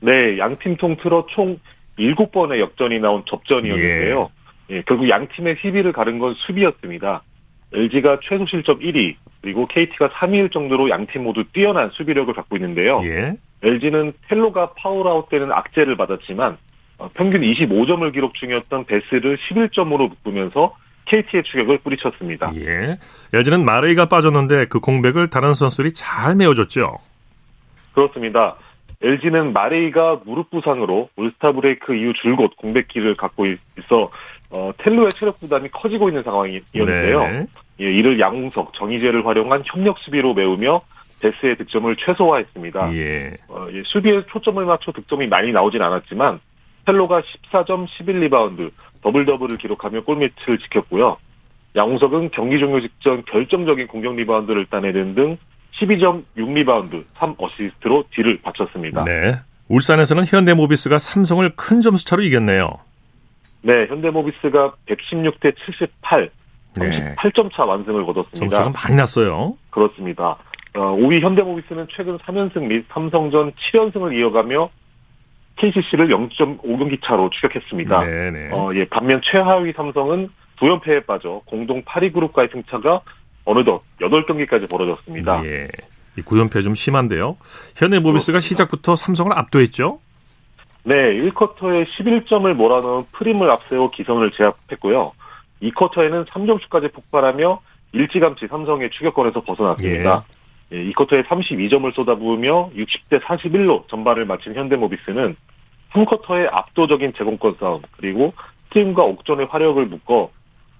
네, 0.00 0.38
양 0.38 0.56
팀 0.58 0.76
통틀어 0.76 1.26
총 1.30 1.58
7번의 1.98 2.60
역전이 2.60 2.98
나온 3.00 3.22
접전이었는데요. 3.26 4.30
예. 4.70 4.76
예, 4.76 4.82
결국 4.86 5.08
양 5.08 5.28
팀의 5.28 5.56
희비를 5.60 5.92
가른 5.92 6.18
건 6.18 6.34
수비였습니다. 6.34 7.22
LG가 7.72 8.18
최소 8.22 8.46
실점 8.46 8.78
1위, 8.78 9.16
그리고 9.42 9.66
KT가 9.66 10.08
3위일 10.10 10.52
정도로 10.52 10.90
양 10.90 11.06
팀 11.06 11.24
모두 11.24 11.44
뛰어난 11.52 11.90
수비력을 11.90 12.32
갖고 12.34 12.56
있는데요. 12.56 13.00
예. 13.04 13.32
LG는 13.62 14.12
텔로가 14.28 14.72
파울아웃되는 14.76 15.50
악재를 15.52 15.96
맞았지만 15.96 16.56
어, 16.98 17.08
평균 17.14 17.40
25점을 17.42 18.12
기록 18.12 18.34
중이었던 18.34 18.84
베스를 18.84 19.36
11점으로 19.38 20.08
묶으면서 20.10 20.76
KT의 21.06 21.42
추격을 21.44 21.78
뿌리쳤습니다. 21.78 22.52
예. 22.56 22.98
LG는 23.32 23.64
마레이가 23.64 24.06
빠졌는데 24.06 24.66
그 24.66 24.80
공백을 24.80 25.28
다른 25.30 25.54
선수들이 25.54 25.92
잘 25.92 26.34
메워줬죠. 26.34 26.98
그렇습니다. 27.94 28.56
LG는 29.02 29.52
마레이가 29.52 30.20
무릎 30.24 30.50
부상으로 30.50 31.10
올스타 31.16 31.52
브레이크 31.52 31.94
이후 31.94 32.12
줄곧 32.14 32.56
공백기를 32.56 33.16
갖고 33.16 33.46
있어 33.46 34.10
어, 34.50 34.70
텔로의 34.78 35.10
체력 35.10 35.40
부담이 35.40 35.68
커지고 35.70 36.08
있는 36.08 36.22
상황이었는데요. 36.22 37.20
네. 37.20 37.46
예, 37.80 37.84
이를 37.84 38.20
양웅석, 38.20 38.72
정희재를 38.74 39.26
활용한 39.26 39.64
협력 39.66 39.98
수비로 39.98 40.34
메우며 40.34 40.80
베스의 41.20 41.56
득점을 41.56 41.96
최소화했습니다. 41.96 42.94
예. 42.94 43.36
어, 43.48 43.66
예, 43.72 43.82
수비에 43.84 44.24
초점을 44.26 44.64
맞춰 44.64 44.92
득점이 44.92 45.26
많이 45.26 45.52
나오진 45.52 45.82
않았지만 45.82 46.40
텔로가 46.86 47.22
14점 47.22 47.86
11리바운드 47.88 48.70
더블 49.04 49.26
더블을 49.26 49.58
기록하며 49.58 50.02
골밑을 50.04 50.58
지켰고요. 50.58 51.18
양홍석은 51.76 52.30
경기 52.30 52.58
종료 52.58 52.80
직전 52.80 53.22
결정적인 53.26 53.86
공격 53.86 54.16
리바운드를 54.16 54.66
따내는 54.66 55.14
등 55.14 55.36
12점 55.78 56.24
6리바운드 56.38 57.04
3어시스트로 57.18 58.06
뒤를 58.10 58.40
받쳤습니다. 58.42 59.04
네. 59.04 59.38
울산에서는 59.68 60.24
현대모비스가 60.24 60.98
삼성을 60.98 61.48
큰 61.56 61.80
점수차로 61.80 62.22
이겼네요. 62.22 62.70
네, 63.62 63.86
현대모비스가 63.88 64.74
116대 64.86 65.54
78, 65.66 66.30
네. 66.76 67.14
38점 67.16 67.52
차 67.52 67.64
완승을 67.64 68.06
거뒀습니다. 68.06 68.56
점수가 68.56 68.72
많이 68.82 68.94
났어요. 68.94 69.56
그렇습니다. 69.70 70.36
어, 70.74 70.96
5위 70.96 71.20
현대모비스는 71.20 71.88
최근 71.94 72.16
3연승 72.18 72.66
및 72.66 72.86
삼성전 72.90 73.52
7연승을 73.52 74.16
이어가며 74.18 74.70
KCC를 75.56 76.08
0.5경기 76.08 77.00
차로 77.02 77.30
추격했습니다. 77.30 78.04
네네. 78.04 78.50
어, 78.52 78.70
예, 78.74 78.84
반면 78.86 79.20
최하위 79.24 79.72
삼성은 79.72 80.28
9연패에 80.58 81.06
빠져 81.06 81.42
공동 81.46 81.82
8위 81.82 82.12
그룹과의 82.12 82.48
승차가 82.52 83.00
어느덧 83.44 83.82
8경기까지 84.00 84.68
벌어졌습니다. 84.68 85.44
예. 85.44 85.68
이 86.16 86.22
9연패 86.22 86.62
좀 86.62 86.74
심한데요. 86.74 87.36
현대 87.76 87.98
모비스가 87.98 88.40
시작부터 88.40 88.96
삼성을 88.96 89.36
압도했죠. 89.36 89.98
네, 90.84 90.94
1쿼터에 90.94 91.86
11점을 91.86 92.52
몰아넣은 92.52 93.04
프림을 93.12 93.50
앞세워 93.50 93.90
기선을 93.90 94.32
제압했고요. 94.32 95.12
2쿼터에는 95.62 96.26
3점슛까지 96.26 96.92
폭발하며 96.92 97.60
일찌감치 97.92 98.48
삼성의 98.48 98.90
추격권에서 98.90 99.42
벗어났습니다. 99.42 100.24
예. 100.28 100.34
2쿼터에 100.72 101.24
32점을 101.24 101.94
쏟아부으며 101.94 102.70
60대 102.70 103.20
41로 103.20 103.88
전반을 103.88 104.24
마친 104.24 104.54
현대모비스는 104.54 105.36
3쿼터에 105.92 106.48
압도적인 106.50 107.12
제공권 107.16 107.56
싸움 107.60 107.82
그리고 107.96 108.32
팀과 108.70 109.02
옥전의 109.02 109.46
화력을 109.46 109.84
묶어 109.86 110.30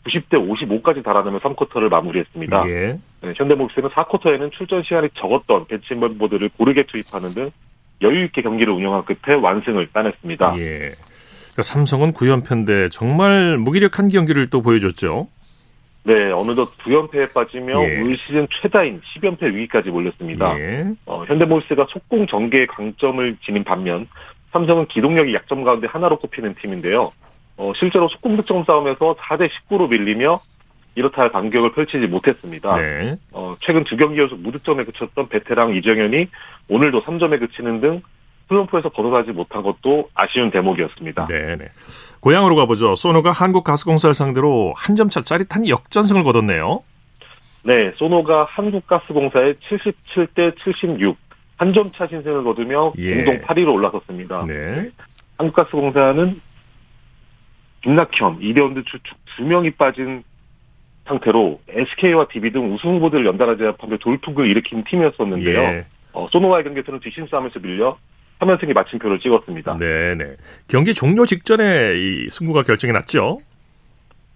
90대 0.05 0.33
55까지 0.33 1.03
달아나며 1.03 1.39
3쿼터를 1.41 1.89
마무리했습니다. 1.89 2.69
예. 2.69 2.99
네, 3.23 3.33
현대모비스는 3.37 3.89
4쿼터에는 3.91 4.53
출전 4.53 4.83
시간이 4.83 5.09
적었던 5.15 5.67
벤치 5.67 5.95
멤버들을 5.95 6.51
고르게 6.59 6.85
투입하는 6.85 7.31
등 7.31 7.51
여유 8.03 8.25
있게 8.25 8.43
경기를 8.43 8.73
운영한 8.75 9.05
끝에 9.05 9.35
완승을 9.37 9.89
따냈습니다. 9.93 10.59
예. 10.59 10.95
그러니까 11.55 11.63
삼성은 11.63 12.13
9연패인데 12.13 12.91
정말 12.91 13.57
무기력한 13.59 14.09
경기를 14.09 14.51
또 14.51 14.61
보여줬죠. 14.61 15.29
네, 16.05 16.31
어느덧 16.33 16.77
9연패에 16.79 17.33
빠지며 17.33 17.83
예. 17.83 18.01
올 18.01 18.17
시즌 18.19 18.47
최다인 18.51 19.01
10연패 19.01 19.43
위기까지 19.43 19.89
몰렸습니다. 19.89 20.59
예. 20.59 20.87
어, 21.07 21.25
현대모비스가 21.25 21.87
속공 21.89 22.27
전개의 22.27 22.67
강점을 22.67 23.39
지닌 23.43 23.65
반면 23.65 24.07
삼성은 24.53 24.87
기동력이 24.87 25.35
약점 25.35 25.65
가운데 25.65 25.87
하나로 25.87 26.19
꼽히는 26.19 26.55
팀인데요. 26.61 27.11
어, 27.57 27.73
실제로 27.77 28.09
속공 28.09 28.37
득점 28.37 28.65
싸움에서 28.65 29.15
4대 29.15 29.49
19로 29.49 29.89
밀리며 29.89 30.41
이렇다 30.95 31.23
할 31.23 31.31
반격을 31.31 31.73
펼치지 31.73 32.07
못했습니다. 32.07 32.75
네. 32.75 33.17
어, 33.33 33.55
최근 33.61 33.83
두 33.85 33.97
경기 33.97 34.21
연속 34.21 34.39
무득점에 34.41 34.85
그쳤던 34.85 35.29
베테랑 35.29 35.75
이정현이 35.75 36.29
오늘도 36.69 37.03
3점에 37.03 37.41
그치는 37.41 37.81
등 37.81 38.03
슬럼프에서 38.49 38.91
벗어나지 38.91 39.33
못한 39.33 39.63
것도 39.63 40.11
아쉬운 40.15 40.51
대목이었습니다. 40.51 41.27
네네. 41.27 41.69
고향으로 42.21 42.57
가보죠. 42.57 42.95
소노가 42.95 43.33
한국가스공사를 43.33 44.13
상대로 44.15 44.75
한 44.77 44.97
점차 44.97 45.23
짜릿한 45.23 45.69
역전승을 45.69 46.25
거뒀네요. 46.25 46.83
네, 47.65 47.93
소노가 47.97 48.47
한국가스공사의 48.51 49.55
77대 49.55 50.55
76 50.59 51.17
한 51.57 51.73
점 51.73 51.93
차 51.93 52.07
신승을 52.09 52.43
거두며 52.45 52.93
예. 52.99 53.15
공동 53.25 53.41
8위로 53.43 53.73
올라섰습니다. 53.75 54.45
네. 54.47 54.91
한국가스공사는 55.39 56.41
김낙현, 57.83 58.39
이대원드 58.41 58.83
주축 58.85 59.17
두 59.37 59.45
명이 59.45 59.71
빠진 59.73 60.25
상태로 61.07 61.61
SK와 61.69 62.27
DB 62.29 62.51
등 62.51 62.73
우승 62.75 62.95
후보들을 62.97 63.25
연달아 63.27 63.57
제압하며 63.57 63.99
돌풍을 63.99 64.47
일으킨 64.49 64.83
팀이었었는데요. 64.85 65.61
예. 65.61 65.87
어, 66.13 66.27
소노와의 66.33 66.65
경기에서는 66.65 67.01
뒷심 67.01 67.29
싸움에서 67.29 67.61
밀려 67.61 67.97
3연승의 68.45 68.75
마침표를 68.75 69.19
찍었습니다. 69.21 69.79
네 69.79 70.15
네. 70.15 70.37
경기 70.69 70.95
종료 70.95 71.25
직전에 71.27 71.95
이 71.97 72.29
승부가 72.31 72.63
결정이 72.63 72.93
났죠. 72.93 73.39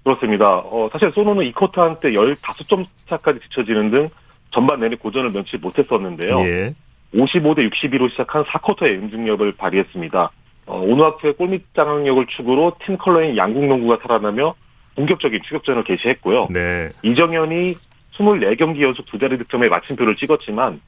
그렇습니다. 0.04 0.58
어, 0.58 0.88
사실 0.92 1.12
소노는 1.12 1.44
이 1.44 1.52
쿼터 1.52 1.82
한때 1.82 2.12
15점 2.12 2.86
차까지 3.08 3.40
뒤처지는 3.40 3.90
등 3.90 4.08
전반 4.50 4.80
내내 4.80 4.96
고전을 4.96 5.30
면치 5.30 5.58
못했었는데요. 5.58 6.40
예. 6.46 6.74
55대 7.14 7.70
62로 7.70 8.10
시작한 8.10 8.44
4쿼터의 8.44 9.02
응징력을 9.02 9.52
발휘했습니다. 9.52 10.30
어, 10.66 10.80
오누아크의 10.80 11.34
골밑 11.34 11.74
장악력을 11.74 12.26
축으로 12.26 12.76
팀 12.84 12.96
컬러인 12.96 13.36
양궁농구가 13.36 13.98
살아나며 14.02 14.54
본격적인 14.94 15.40
추격전을 15.44 15.84
개시했고요. 15.84 16.48
네. 16.50 16.90
이정현이 17.02 17.76
24경기 18.12 18.82
연속 18.82 19.06
두 19.06 19.18
자리 19.18 19.38
득점에 19.38 19.68
마침표를 19.68 20.16
찍었지만 20.16 20.80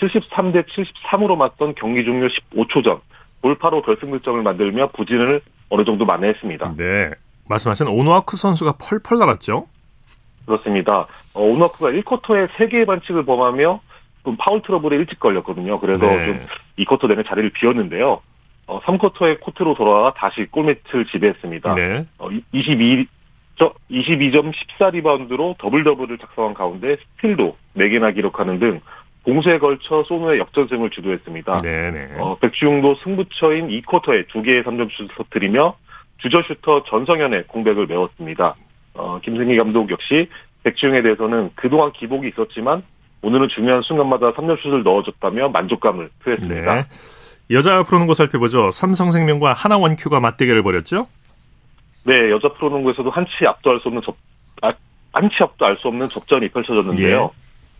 73대 0.00 0.64
73으로 0.66 1.36
맞선 1.36 1.74
경기 1.74 2.04
종료 2.04 2.26
15초 2.28 2.84
전 2.84 3.00
돌파로 3.42 3.82
결승 3.82 4.10
득점을 4.10 4.42
만들며 4.42 4.88
부진을 4.88 5.40
어느 5.70 5.84
정도 5.84 6.04
만회했습니다. 6.04 6.74
네. 6.76 7.10
말씀하신 7.48 7.88
오누아쿠 7.88 8.36
선수가 8.36 8.74
펄펄 8.78 9.18
날았죠. 9.18 9.66
그렇습니다. 10.46 11.06
어, 11.34 11.42
오누아쿠가 11.42 11.90
1쿼터에 11.90 12.48
3개의 12.48 12.86
반칙을 12.86 13.24
범하며 13.24 13.80
좀 14.24 14.36
파울 14.38 14.62
트러블에 14.62 14.96
일찍 14.96 15.20
걸렸거든요. 15.20 15.78
그래서 15.80 16.06
네. 16.06 16.26
좀 16.26 16.40
2쿼터 16.78 17.08
내내 17.08 17.22
자리를 17.22 17.50
비웠는데요. 17.50 18.20
어, 18.66 18.80
3쿼터에 18.80 19.40
코트로 19.40 19.74
돌아와 19.74 20.12
다시 20.12 20.46
골밑을 20.50 21.06
지배했습니다. 21.06 21.74
네. 21.74 22.06
어, 22.18 22.28
22, 22.52 23.06
저 23.56 23.72
22점 23.90 24.52
14리바운드로 24.52 25.56
더블 25.58 25.84
더블을 25.84 26.18
작성한 26.18 26.54
가운데 26.54 26.96
스틸도 27.16 27.56
4개나 27.76 28.14
기록하는 28.14 28.58
등 28.58 28.80
공수에 29.28 29.58
걸쳐 29.58 30.02
소노의 30.04 30.38
역전승을 30.38 30.88
주도했습니다. 30.88 31.58
네네. 31.58 32.14
어, 32.18 32.38
백주용도 32.38 32.94
승부처인 33.04 33.68
2쿼터에 33.68 34.26
2개의 34.28 34.64
3점슛을 34.64 35.14
터뜨리며 35.18 35.76
주저 36.16 36.40
슈터 36.42 36.84
전성현의 36.84 37.44
공백을 37.48 37.86
메웠습니다. 37.86 38.54
어, 38.94 39.20
김승희 39.22 39.54
감독 39.58 39.90
역시 39.90 40.30
백주용에 40.64 41.02
대해서는 41.02 41.50
그동안 41.56 41.92
기복이 41.92 42.28
있었지만 42.28 42.82
오늘은 43.20 43.48
중요한 43.48 43.82
순간마다 43.82 44.32
3점슛을 44.32 44.82
넣어줬다며 44.82 45.50
만족감을 45.50 46.08
표했습니다. 46.24 46.74
네. 46.74 46.84
여자 47.50 47.82
프로농구 47.82 48.14
살펴보죠. 48.14 48.70
삼성생명과 48.70 49.52
하나원큐가 49.52 50.20
맞대결을 50.20 50.62
벌였죠. 50.62 51.06
네, 52.04 52.30
여자 52.30 52.48
프로농구에서도 52.48 53.10
한치 53.10 53.46
앞도 53.46 53.70
알 53.72 53.80
수 53.80 53.88
없는 53.88 54.00
접, 54.02 54.16
아, 54.62 54.72
한치 55.12 55.36
앞도 55.42 55.66
알 55.66 55.76
수 55.76 55.88
없는 55.88 56.08
접전이 56.08 56.48
펼쳐졌는데요. 56.48 57.30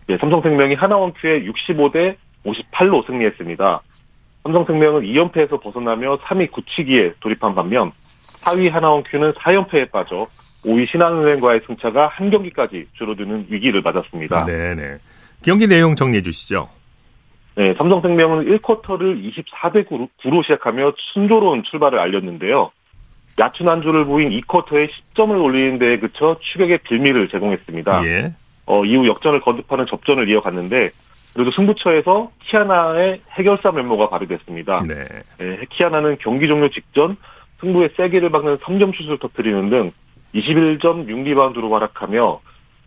네, 0.08 0.16
삼성생명이 0.16 0.74
하나원큐에 0.74 1.44
65대 1.44 2.16
58로 2.46 3.06
승리했습니다. 3.06 3.82
삼성생명은 4.42 5.02
2연패에서 5.02 5.60
벗어나며 5.62 6.16
3위 6.18 6.50
굳히기에 6.50 7.12
돌입한 7.20 7.54
반면 7.54 7.92
4위 8.40 8.70
하나원큐는 8.70 9.34
4연패에 9.34 9.90
빠져 9.90 10.26
5위 10.64 10.88
신한은행과의 10.90 11.60
승차가 11.66 12.08
한 12.08 12.30
경기까지 12.30 12.86
줄어드는 12.94 13.48
위기를 13.50 13.82
맞았습니다. 13.82 14.46
네네. 14.46 14.96
경기 15.42 15.66
내용 15.66 15.94
정리해 15.94 16.22
주시죠. 16.22 16.68
네, 17.56 17.74
삼성생명은 17.74 18.46
1쿼터를 18.46 19.22
24대 19.30 19.86
9로 19.86 20.42
시작하며 20.42 20.94
순조로운 21.12 21.64
출발을 21.64 21.98
알렸는데요. 21.98 22.70
얕은 23.38 23.68
한 23.68 23.82
줄을 23.82 24.06
보인 24.06 24.30
2쿼터에 24.30 24.88
10점을 24.88 25.30
올리는 25.42 25.78
데에 25.78 25.98
그쳐 25.98 26.38
추격의 26.40 26.78
빌미를 26.78 27.28
제공했습니다. 27.28 28.04
예. 28.06 28.32
어, 28.68 28.84
이후 28.84 29.08
역전을 29.08 29.40
거듭하는 29.40 29.86
접전을 29.86 30.28
이어갔는데 30.28 30.90
그래도 31.32 31.50
승부처에서 31.52 32.30
키아나의 32.44 33.22
해결사 33.32 33.72
면모가 33.72 34.10
발휘됐습니다. 34.10 34.82
네. 34.86 35.06
예, 35.40 35.64
키아나는 35.70 36.18
경기 36.20 36.46
종료 36.48 36.68
직전 36.68 37.16
승부의 37.60 37.90
쐐기를 37.96 38.30
박는 38.30 38.58
3점 38.58 38.94
슛을 38.94 39.18
터뜨리는 39.18 39.70
등 39.70 39.90
21점 40.34 41.06
6리바운드로 41.08 41.70
활약하며 41.70 42.40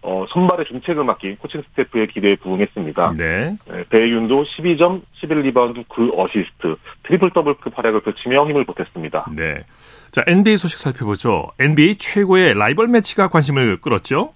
어, 0.03 0.25
선발의 0.29 0.65
중책을 0.65 1.03
맡긴 1.03 1.37
코칭 1.37 1.63
스태프의 1.69 2.07
기대에 2.09 2.35
부응했습니다. 2.35 3.13
네. 3.17 3.57
네, 3.67 3.83
배혜윤도 3.89 4.43
12점, 4.43 5.01
11리바운드, 5.21 5.87
9 5.87 6.11
어시스트, 6.15 6.75
트리플 7.03 7.31
더블급 7.31 7.77
활약을 7.77 8.01
펼치며 8.01 8.47
힘을 8.47 8.65
보탰습니다. 8.65 9.27
네. 9.35 9.63
자, 10.11 10.23
NBA 10.27 10.57
소식 10.57 10.79
살펴보죠. 10.79 11.51
NBA 11.59 11.95
최고의 11.95 12.55
라이벌 12.55 12.87
매치가 12.87 13.29
관심을 13.29 13.77
끌었죠? 13.81 14.33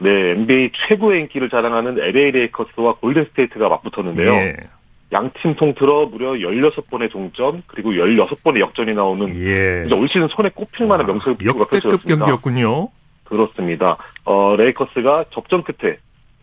네, 0.00 0.30
NBA 0.32 0.70
최고의 0.88 1.22
인기를 1.22 1.50
자랑하는 1.50 1.98
LA 1.98 2.30
레이커스와 2.30 2.96
골든 2.96 3.26
스테이트가 3.30 3.68
맞붙었는데요. 3.68 4.32
예. 4.32 4.56
양팀 5.10 5.54
통틀어 5.56 6.06
무려 6.06 6.32
16번의 6.32 7.10
동점, 7.10 7.62
그리고 7.66 7.92
16번의 7.92 8.60
역전이 8.60 8.94
나오는 8.94 9.34
예. 9.36 9.84
이제 9.86 9.94
올 9.94 10.06
시즌 10.08 10.28
손에 10.28 10.50
꼽힐 10.50 10.86
만한 10.86 11.06
명승부가 11.06 11.64
펼쳐졌습니다. 11.64 12.24
경기였군요. 12.24 12.88
그렇습니다. 13.24 13.96
어, 14.24 14.54
레이커스가 14.56 15.26
접전 15.30 15.62
끝에 15.64 15.96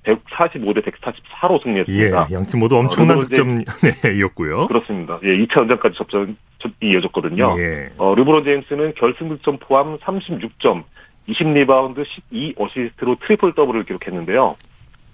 145대 0.03 0.83
144로 0.83 1.55
예. 1.55 1.59
승리했습니다. 1.63 2.27
양팀 2.31 2.59
모두 2.59 2.77
엄청난 2.77 3.17
어, 3.17 3.21
득점 3.21 3.63
네,이었고요. 4.03 4.67
그렇습니다. 4.67 5.19
예, 5.23 5.37
2차 5.37 5.61
연장까지 5.61 5.97
접전이 5.97 6.35
이어졌거든요. 6.81 7.55
예. 7.59 7.89
어, 7.97 8.13
르브론 8.15 8.43
제임스는 8.43 8.93
결승 8.95 9.29
득점 9.29 9.57
포함 9.59 9.97
36점, 9.99 10.83
20리바운드, 11.29 12.05
12어시스트로 12.31 13.19
트리플 13.21 13.53
더블을 13.55 13.85
기록했는데요. 13.85 14.55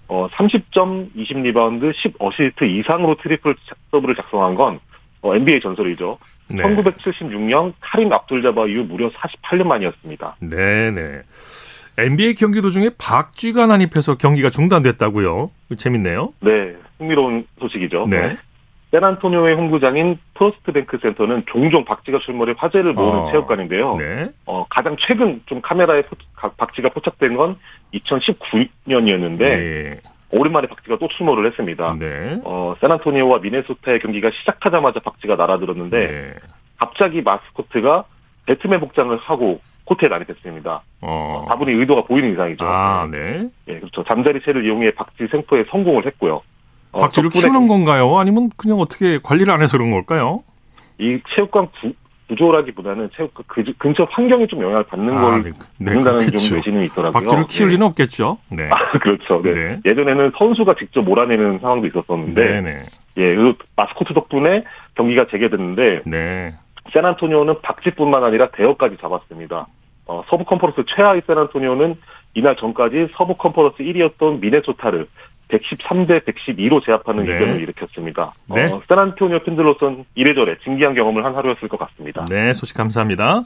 어, 0.08 0.28
30점, 0.28 1.14
20리바운드, 1.14 1.92
10어시스트 1.94 2.62
이상으로 2.62 3.16
트리플 3.22 3.54
더블을 3.90 4.14
작성한 4.16 4.54
건 4.54 4.80
어, 5.22 5.34
NBA 5.34 5.60
전설이죠. 5.60 6.18
네. 6.48 6.62
1976년 6.62 7.72
카림 7.80 8.12
압둘자바 8.12 8.66
이후 8.66 8.84
무려 8.84 9.08
48년 9.10 9.66
만이었습니다. 9.66 10.36
네네. 10.40 11.22
NBA 11.98 12.34
경기 12.34 12.60
도중에 12.60 12.90
박쥐가 12.98 13.66
난입해서 13.66 14.16
경기가 14.16 14.50
중단됐다고요. 14.50 15.50
재밌네요. 15.76 16.32
네, 16.40 16.74
흥미로운 16.98 17.46
소식이죠. 17.60 18.06
네. 18.08 18.36
샌안토니오의 18.92 19.54
홈구장인 19.56 20.18
프로스트뱅크 20.34 20.98
센터는 21.02 21.44
종종 21.46 21.84
박쥐가 21.84 22.18
출몰해 22.20 22.54
화제를 22.58 22.92
모으는 22.92 23.20
어, 23.20 23.30
체육관인데요. 23.30 23.94
네. 23.96 24.28
어, 24.44 24.66
가장 24.68 24.96
최근 25.00 25.40
좀 25.46 25.62
카메라에 25.62 26.02
포- 26.02 26.16
가- 26.36 26.50
박쥐가 26.56 26.90
포착된 26.90 27.34
건 27.36 27.56
2019년이었는데 27.94 29.38
네. 29.38 30.00
오랜만에 30.30 30.66
박쥐가 30.66 30.98
또 30.98 31.08
출몰을 31.08 31.46
했습니다. 31.46 31.96
네. 31.98 32.40
어, 32.44 32.74
샌안토니오와 32.80 33.38
미네소타의 33.38 34.00
경기가 34.00 34.30
시작하자마자 34.30 35.00
박쥐가 35.00 35.36
날아들었는데 35.36 36.06
네. 36.06 36.34
갑자기 36.78 37.22
마스코트가 37.22 38.04
배트맨 38.46 38.80
복장을 38.80 39.16
하고 39.16 39.60
코트에 39.84 40.08
난입했습니다. 40.08 40.82
어. 41.00 41.46
다분히 41.48 41.72
의도가 41.72 42.02
보이는 42.04 42.32
의상이죠. 42.32 42.64
아, 42.66 43.08
네. 43.10 43.48
예, 43.68 43.78
그렇죠. 43.78 44.04
잠자리 44.04 44.40
채를 44.42 44.64
이용해 44.64 44.92
박쥐 44.92 45.26
생포에 45.28 45.64
성공을 45.70 46.06
했고요. 46.06 46.42
어, 46.92 47.00
박쥐를 47.00 47.30
키우는 47.30 47.68
건가요? 47.68 48.18
아니면 48.18 48.50
그냥 48.56 48.78
어떻게 48.78 49.18
관리를 49.22 49.52
안 49.52 49.62
해서 49.62 49.76
그런 49.78 49.90
걸까요? 49.90 50.42
이 50.98 51.18
체육관 51.34 51.68
구, 51.80 51.92
구조라기보다는 52.28 53.10
체육관 53.16 53.44
그, 53.48 53.64
근처 53.78 54.06
환경이 54.10 54.46
좀 54.46 54.62
영향을 54.62 54.84
받는 54.84 55.16
아, 55.16 55.20
걸 55.20 55.42
네, 55.42 55.50
네, 55.50 55.86
받는다는 55.86 56.18
그렇겠죠. 56.20 56.38
좀 56.38 56.56
외신이 56.56 56.84
있더라고요. 56.86 57.12
박쥐를 57.12 57.46
키울 57.46 57.68
네. 57.70 57.74
리는 57.74 57.86
없겠죠. 57.88 58.38
네. 58.50 58.68
아, 58.70 58.98
그렇죠. 58.98 59.42
네. 59.42 59.52
네. 59.52 59.80
예전에는 59.84 60.32
선수가 60.36 60.74
직접 60.78 61.02
몰아내는 61.02 61.58
상황도 61.60 61.86
있었었는데, 61.88 62.44
네네. 62.44 62.82
예, 63.16 63.34
그 63.34 63.54
마스코트 63.76 64.14
덕분에 64.14 64.64
경기가 64.94 65.26
재개됐는데, 65.30 66.02
네. 66.06 66.54
샌안토니오는 66.92 67.62
박쥐뿐만 67.62 68.24
아니라 68.24 68.50
대여까지 68.50 68.96
잡았습니다. 69.00 69.66
어, 70.06 70.24
서부 70.28 70.44
컨퍼런스 70.44 70.84
최하위 70.94 71.22
샌안토니오는 71.26 71.96
이날 72.34 72.56
전까지 72.56 73.08
서부 73.16 73.34
컨퍼런스 73.34 73.78
1위였던 73.78 74.40
미네소타를 74.40 75.06
113대 75.52 76.24
112로 76.24 76.84
제압하는 76.84 77.24
네. 77.24 77.36
이변을 77.36 77.60
일으켰습니다. 77.60 78.32
네. 78.46 78.72
어, 78.72 78.82
샌안토니오 78.88 79.40
팬들로선 79.40 80.04
이래저래 80.14 80.56
진기한 80.64 80.94
경험을 80.94 81.24
한 81.24 81.34
하루였을 81.34 81.68
것 81.68 81.78
같습니다. 81.78 82.24
네, 82.30 82.54
소식 82.54 82.76
감사합니다. 82.76 83.42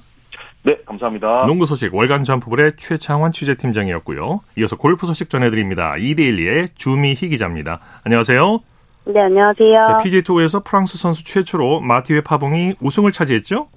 네, 0.62 0.76
감사합니다. 0.84 1.46
농구 1.46 1.66
소식 1.66 1.94
월간 1.94 2.24
점프볼의 2.24 2.72
최창환 2.76 3.32
취재팀장이었고요. 3.32 4.40
이어서 4.58 4.76
골프 4.76 5.06
소식 5.06 5.30
전해드립니다. 5.30 5.96
이데일리의 5.96 6.70
주미희 6.74 7.28
기자입니다. 7.28 7.80
안녕하세요. 8.04 8.60
네, 9.06 9.20
안녕하세요. 9.20 9.82
자, 9.84 9.96
PGA 9.98 10.22
투어에서 10.22 10.64
프랑스 10.64 10.98
선수 10.98 11.24
최초로 11.24 11.80
마티외 11.80 12.22
파봉이 12.22 12.74
우승을 12.80 13.12
차지했죠? 13.12 13.68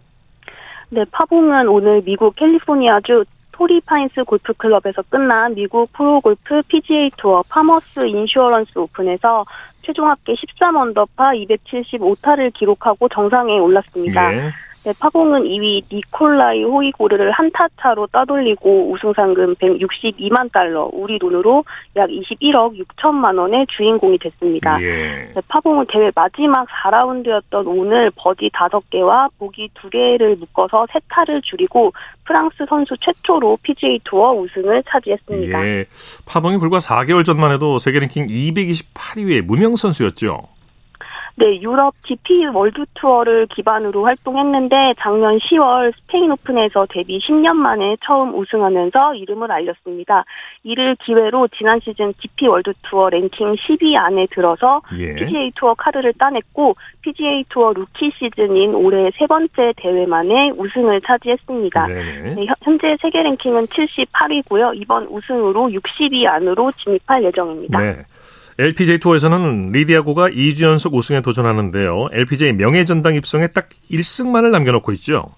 네, 0.90 1.04
파봉은 1.12 1.68
오늘 1.68 2.02
미국 2.04 2.36
캘리포니아주 2.36 3.24
토리 3.60 3.82
파인스 3.82 4.24
골프 4.24 4.54
클럽에서 4.54 5.02
끝난 5.10 5.54
미국 5.54 5.92
프로 5.92 6.22
골프 6.22 6.62
PGA 6.70 7.12
투어 7.18 7.44
파머스 7.50 8.08
인슈어런스 8.08 8.80
오픈에서 8.80 9.46
최종 9.82 10.08
합계 10.08 10.34
13 10.34 10.78
언더파 10.78 11.32
275타를 11.34 12.54
기록하고 12.54 13.10
정상에 13.10 13.60
올랐습니다. 13.60 14.34
예. 14.34 14.50
네, 14.86 14.94
파봉은 14.98 15.44
2위 15.44 15.84
니콜라이 15.92 16.64
호이고르를 16.64 17.32
한 17.32 17.50
타 17.52 17.68
차로 17.82 18.08
따돌리고 18.08 18.92
우승 18.92 19.12
상금 19.14 19.56
162만 19.56 20.52
달러, 20.54 20.88
우리 20.94 21.20
돈으로 21.20 21.66
약 21.96 22.10
21억 22.10 22.80
6천만 22.80 23.38
원의 23.38 23.66
주인공이 23.68 24.18
됐습니다. 24.20 24.82
예. 24.82 25.32
네, 25.36 25.42
파봉은 25.48 25.88
대회 25.90 26.12
마지막 26.16 26.68
4라운드였던 26.70 27.64
오늘 27.68 28.12
버디 28.16 28.50
5개와 28.52 29.30
보기 29.38 29.70
2개를 29.74 30.38
묶어서 30.40 30.86
3타를 30.86 31.44
줄이고 31.44 31.92
프랑스 32.26 32.66
선수 32.70 32.96
최초로 33.02 33.58
PGA 33.64 34.00
투어 34.06 34.32
우승을 34.34 34.84
차지했습니다. 34.88 35.66
예. 35.68 35.86
파봉이 36.28 36.58
불과 36.60 36.78
4개월 36.78 37.26
전만 37.26 37.52
해도 37.52 37.80
세계 37.80 38.00
랭킹 38.00 38.28
228위의 38.28 39.42
무명 39.42 39.76
선수였죠. 39.76 40.44
네, 41.36 41.62
유럽 41.62 41.94
DP 42.04 42.48
월드 42.48 42.86
투어를 42.96 43.48
기반으로 43.48 44.04
활동했는데 44.06 44.96
작년 45.00 45.38
10월 45.38 45.94
스페인 45.96 46.32
오픈에서 46.32 46.86
데뷔 46.90 47.18
10년 47.20 47.54
만에 47.56 47.96
처음 48.04 48.34
우승하면서 48.38 49.16
이름을 49.16 49.50
알렸습니다. 49.52 50.26
이를 50.64 50.96
기회로 50.98 51.48
지난 51.58 51.80
시즌 51.80 52.14
DP 52.20 52.48
월드 52.48 52.74
투어 52.84 53.10
랭킹 53.10 53.56
10위 53.56 53.96
안에 53.96 54.28
들어서 54.32 54.82
예. 54.98 55.16
PGA 55.16 55.52
투어 55.56 55.74
카드를 55.76 56.12
따냈고 56.14 56.76
PGA 57.02 57.46
투어 57.48 57.72
루키 57.72 58.12
시즌인 58.18 58.76
올해 58.76 59.10
세 59.18 59.26
번째 59.26 59.74
대회 59.78 60.06
만에 60.06 60.50
우승을 60.58 61.00
차지했습니다. 61.02 61.86
네네. 61.86 62.34
네, 62.36 62.46
현- 62.46 62.56
현재 62.64 62.98
세계 63.02 63.24
랭킹은 63.24 63.68
78위고요. 63.68 64.72
이번 64.76 65.06
우승으로 65.06 65.70
60위 65.70 66.26
안으로 66.28 66.72
진입할 66.72 67.24
예정입니다. 67.24 67.82
네. 67.82 68.04
LPGA 68.60 68.98
투어에서는 68.98 69.72
리디아고가 69.72 70.32
2주 70.32 70.66
연속 70.66 70.94
우승에 70.94 71.22
도전하는데요. 71.22 72.10
LPGA 72.12 72.52
명예전당 72.52 73.16
입성에 73.16 73.48
딱 73.48 73.70
1승만을 73.90 74.52
남겨놓고 74.52 74.92
있죠. 74.94 75.34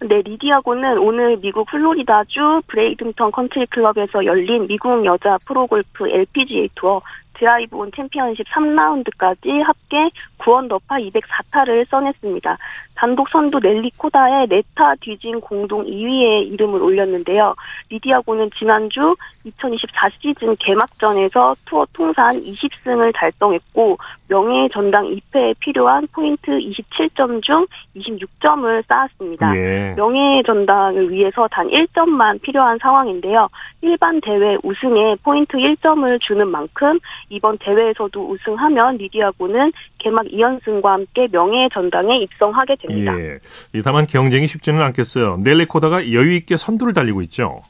네, 0.00 0.22
리디아고는 0.24 0.96
오늘 0.96 1.36
미국 1.42 1.66
플로리다주 1.70 2.62
브레이든턴 2.66 3.32
컨트리 3.32 3.66
클럽에서 3.66 4.24
열린 4.24 4.66
미국 4.66 5.04
여자 5.04 5.36
프로골프 5.44 6.08
LPGA 6.08 6.70
투어 6.74 7.02
드라이브 7.34 7.76
온 7.76 7.90
챔피언십 7.94 8.46
3라운드까지 8.48 9.62
합계 9.62 10.08
9언더파 10.38 11.12
204타를 11.12 11.86
써냈습니다. 11.90 12.56
단독 12.94 13.28
선두 13.28 13.58
넬리 13.60 13.90
코다의 13.96 14.46
네 14.48 14.72
타 14.72 14.96
뒤진 15.00 15.40
공동 15.40 15.84
2위에 15.84 16.52
이름을 16.52 16.80
올렸는데요. 16.80 17.54
리디아고는 17.90 18.50
지난주 18.56 19.14
2024 19.44 20.08
시즌 20.20 20.56
개막전에서 20.56 21.56
투어 21.66 21.86
통산 21.92 22.40
20승을 22.40 23.12
달성했고 23.14 23.98
명예 24.28 24.68
전당 24.72 25.06
2패에 25.06 25.54
필요한 25.58 26.06
포인트 26.12 26.50
27점 26.50 27.42
중 27.42 27.66
26점을 27.96 28.82
쌓았습니다. 28.88 29.56
예. 29.56 29.94
명예 29.96 30.42
전당을 30.44 31.10
위해서 31.10 31.46
단 31.48 31.68
1점만 31.68 32.40
필요한 32.40 32.78
상황인데요. 32.78 33.48
일반 33.82 34.20
대회 34.20 34.56
우승에 34.62 35.16
포인트 35.22 35.58
1점을 35.58 36.20
주는 36.20 36.48
만큼 36.48 36.98
이번 37.28 37.58
대회에서도 37.58 38.30
우승하면 38.30 38.96
리디아고는 38.96 39.72
개막 39.98 40.24
2연승과 40.26 40.84
함께 40.84 41.28
명예 41.30 41.68
전당에 41.72 42.16
입성하게 42.18 42.76
됩니다. 42.76 42.83
예. 42.90 43.38
이 43.72 43.82
다만 43.82 44.06
경쟁이 44.06 44.46
쉽지는 44.46 44.82
않겠어요. 44.82 45.38
넬리 45.42 45.66
코다가 45.66 46.12
여유 46.12 46.34
있게 46.34 46.56
선두를 46.56 46.92
달리고 46.92 47.22
있죠. 47.22 47.62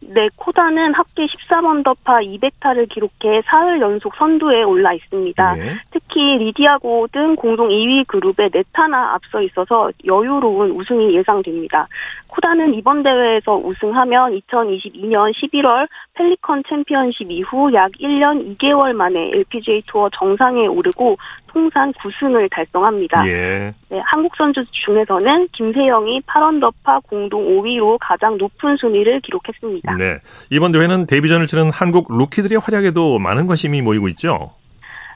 네, 0.00 0.28
코다는 0.36 0.94
합계 0.94 1.26
13언더파 1.26 2.22
200타를 2.40 2.88
기록해 2.88 3.42
사흘 3.46 3.80
연속 3.80 4.14
선두에 4.16 4.62
올라 4.62 4.92
있습니다. 4.92 5.58
예. 5.58 5.76
특히 5.90 6.36
리디아고 6.38 7.08
등 7.12 7.34
공동 7.34 7.68
2위 7.68 8.06
그룹에 8.06 8.50
네타나 8.52 9.14
앞서 9.14 9.40
있어서 9.42 9.90
여유로운 10.04 10.70
우승이 10.72 11.14
예상됩니다. 11.16 11.88
쿠다는 12.36 12.74
이번 12.74 13.02
대회에서 13.02 13.56
우승하면 13.56 14.38
2022년 14.40 15.32
11월 15.32 15.88
펠리컨 16.14 16.64
챔피언십 16.68 17.30
이후 17.30 17.72
약 17.72 17.90
1년 17.92 18.58
2개월 18.58 18.92
만에 18.92 19.30
LPGA 19.32 19.82
투어 19.86 20.10
정상에 20.10 20.66
오르고 20.66 21.16
통산 21.46 21.92
9승을 21.94 22.50
달성합니다. 22.50 23.26
예. 23.26 23.72
네, 23.88 24.00
한국 24.04 24.36
선수 24.36 24.62
중에서는 24.70 25.48
김세영이 25.52 26.20
8언더파 26.26 27.06
공동 27.08 27.46
5위로 27.46 27.96
가장 28.00 28.36
높은 28.36 28.76
순위를 28.76 29.20
기록했습니다. 29.20 29.92
네. 29.96 30.18
이번 30.50 30.72
대회는 30.72 31.06
데뷔전을 31.06 31.46
치는 31.46 31.70
한국 31.72 32.08
루키들의 32.10 32.58
활약에도 32.58 33.18
많은 33.18 33.46
관심이 33.46 33.80
모이고 33.80 34.08
있죠. 34.08 34.50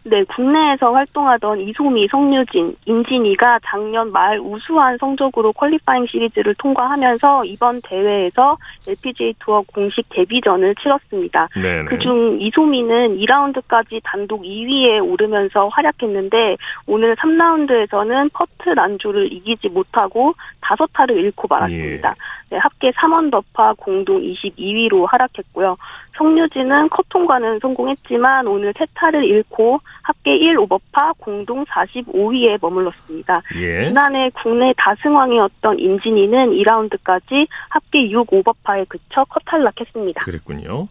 네, 0.03 0.25
국내에서 0.25 0.93
활동하던 0.93 1.61
이소미, 1.61 2.09
성유진, 2.09 2.75
임진희가 2.87 3.61
작년 3.65 4.11
말 4.11 4.41
우수한 4.41 4.97
성적으로 4.99 5.53
퀄리파잉 5.53 6.07
시리즈를 6.07 6.55
통과하면서 6.55 7.45
이번 7.45 7.83
대회에서 7.83 8.57
LPGA 8.89 9.35
투어 9.41 9.63
공식 9.67 10.09
데뷔전을 10.09 10.75
치렀습니다. 10.77 11.49
네네. 11.55 11.85
그중 11.85 12.41
이소미는 12.41 13.19
2라운드까지 13.19 14.01
단독 14.03 14.43
2위에 14.43 15.07
오르면서 15.07 15.69
활약했는데 15.69 16.57
오늘 16.87 17.15
3라운드에서는 17.17 18.33
퍼트 18.33 18.71
난조를 18.71 19.31
이기지 19.33 19.69
못하고 19.69 20.35
5타를 20.63 21.11
잃고 21.11 21.47
말았습니다. 21.49 22.15
네, 22.51 22.59
합계 22.59 22.91
3원 22.91 23.31
더파 23.31 23.75
공동 23.75 24.21
22위로 24.23 25.07
하락했고요. 25.07 25.77
성유진은 26.21 26.91
컷 26.91 27.07
통과는 27.09 27.61
성공했지만 27.61 28.47
오늘 28.47 28.75
3타를 28.75 29.25
잃고 29.25 29.81
합계 30.03 30.39
1오버파 30.39 31.17
공동 31.19 31.65
45위에 31.65 32.59
머물렀습니다. 32.61 33.43
예. 33.57 33.87
지난해 33.87 34.31
국내 34.35 34.75
다승왕이었던 34.77 35.79
임진희는 35.79 36.51
2라운드까지 36.51 37.49
합계 37.71 38.09
6오버파에 38.11 38.87
그쳐 38.89 39.25
컷 39.25 39.43
탈락했습니다. 39.47 40.21
그랬군요. 40.21 40.89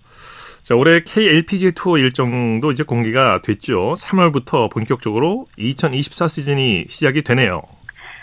자, 0.64 0.76
올해 0.76 1.02
KLPGA 1.04 1.74
투어 1.74 2.00
일정도 2.00 2.72
이제 2.72 2.84
공개가 2.84 3.42
됐죠. 3.44 3.94
3월부터 3.98 4.72
본격적으로 4.72 5.46
2024 5.58 6.28
시즌이 6.28 6.86
시작이 6.90 7.22
되네요. 7.22 7.62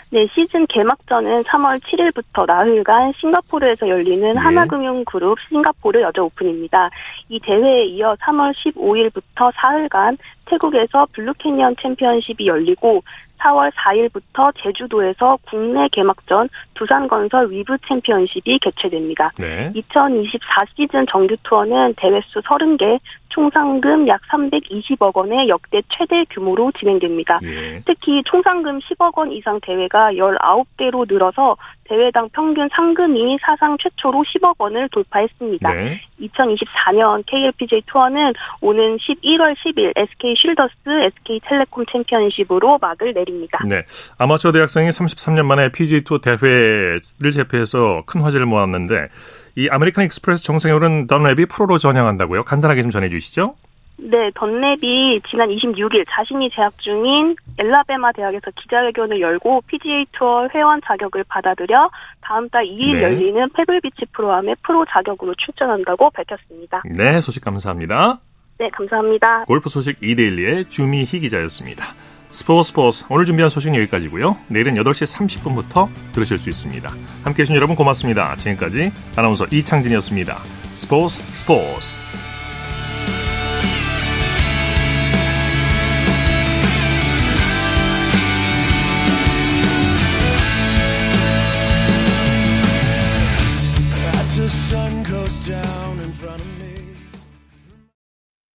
네, 0.09 0.25
시즌 0.33 0.65
개막전은 0.67 1.43
3월 1.43 1.81
7일부터 1.81 2.45
나흘간 2.45 3.11
싱가포르에서 3.19 3.89
열리는 3.89 4.35
예. 4.35 4.39
하나금융그룹 4.39 5.37
싱가포르 5.49 6.01
여자 6.01 6.23
오픈입니다. 6.23 6.89
이 7.27 7.37
대회에 7.41 7.87
이어 7.87 8.15
3월 8.21 8.53
15일부터 8.55 9.51
사흘간 9.55 10.17
태국에서 10.45 11.07
블루캐니언 11.11 11.75
챔피언십이 11.81 12.47
열리고 12.47 13.03
4월 13.39 13.71
4일부터 13.71 14.53
제주도에서 14.57 15.37
국내 15.49 15.87
개막전 15.89 16.49
두산건설 16.73 17.51
위브 17.51 17.77
챔피언십이 17.87 18.59
개최됩니다. 18.59 19.31
네. 19.37 19.71
2024 19.75 20.65
시즌 20.75 21.05
정규 21.07 21.35
투어는 21.43 21.95
대회 21.97 22.21
수 22.27 22.39
30개, 22.41 22.99
총 23.29 23.49
상금 23.51 24.07
약 24.07 24.21
320억 24.31 25.15
원의 25.15 25.49
역대 25.49 25.81
최대 25.89 26.25
규모로 26.29 26.71
진행됩니다. 26.79 27.39
예. 27.43 27.81
특히 27.85 28.23
총 28.23 28.41
상금 28.41 28.79
10억 28.79 29.17
원 29.17 29.31
이상 29.31 29.59
대회가 29.61 30.11
19대로 30.11 31.05
늘어서 31.07 31.55
대회당 31.87 32.29
평균 32.29 32.67
상금이 32.71 33.37
사상 33.41 33.77
최초로 33.77 34.23
10억 34.23 34.55
원을 34.57 34.89
돌파했습니다. 34.89 35.73
네. 35.73 36.01
2024년 36.21 37.23
KLPGA 37.25 37.81
투어는 37.87 38.33
오는 38.61 38.97
11월 38.97 39.55
10일 39.55 39.93
SK 39.95 40.35
쉴더스 40.37 40.73
SK텔레콤 40.85 41.85
챔피언십으로 41.91 42.77
막을 42.79 43.13
내립니다. 43.13 43.59
네. 43.67 43.83
아마추어 44.17 44.51
대학생이 44.51 44.89
33년 44.89 45.43
만에 45.43 45.71
PGA 45.71 46.01
투어 46.01 46.19
대회를 46.19 47.31
제패해서 47.33 48.03
큰 48.05 48.21
화제를 48.21 48.45
모았는데 48.45 49.07
이 49.55 49.67
아메리칸 49.69 50.05
익스프레스 50.05 50.43
정상에 50.43 50.73
오른 50.73 51.07
던랩이 51.07 51.49
프로로 51.49 51.77
전향한다고요? 51.77 52.43
간단하게 52.43 52.83
좀 52.83 52.91
전해 52.91 53.09
주시죠. 53.09 53.55
네, 53.97 54.29
던랩이 54.31 55.21
지난 55.27 55.49
26일 55.49 56.05
자신이 56.09 56.49
재학 56.51 56.77
중인 56.77 57.35
앨라배마 57.57 58.11
대학에서 58.11 58.51
기자회견을 58.55 59.19
열고 59.19 59.63
PGA 59.67 60.05
투어 60.11 60.47
회원 60.53 60.79
자격을 60.85 61.23
받아들여 61.27 61.89
다음 62.21 62.47
달 62.49 62.65
2일 62.65 62.93
네. 62.93 63.01
열리는 63.03 63.49
페블비치 63.53 64.05
프로암에 64.13 64.57
프로 64.63 64.85
자격으로 64.85 65.33
출전한다고 65.35 66.11
밝혔습니다. 66.11 66.83
네, 66.85 67.19
소식 67.21 67.43
감사합니다. 67.43 68.19
네, 68.59 68.69
감사합니다. 68.69 69.45
골프 69.45 69.69
소식 69.69 69.97
이데일리의 70.01 70.65
주미희 70.65 71.19
기자였습니다. 71.19 71.85
스포츠 72.29 72.69
스포츠 72.69 73.05
오늘 73.09 73.25
준비한 73.25 73.49
소식은 73.49 73.75
여기까지고요. 73.75 74.37
내일은 74.49 74.75
8시 74.75 75.15
30분부터 75.15 75.87
들으실 76.13 76.37
수 76.37 76.49
있습니다. 76.49 76.89
함께해 77.23 77.33
주신 77.45 77.55
여러분 77.55 77.75
고맙습니다. 77.75 78.35
지금까지 78.35 78.91
아나운서 79.15 79.45
이창진이었습니다. 79.51 80.35
스포츠 80.75 81.23
스포츠 81.33 82.26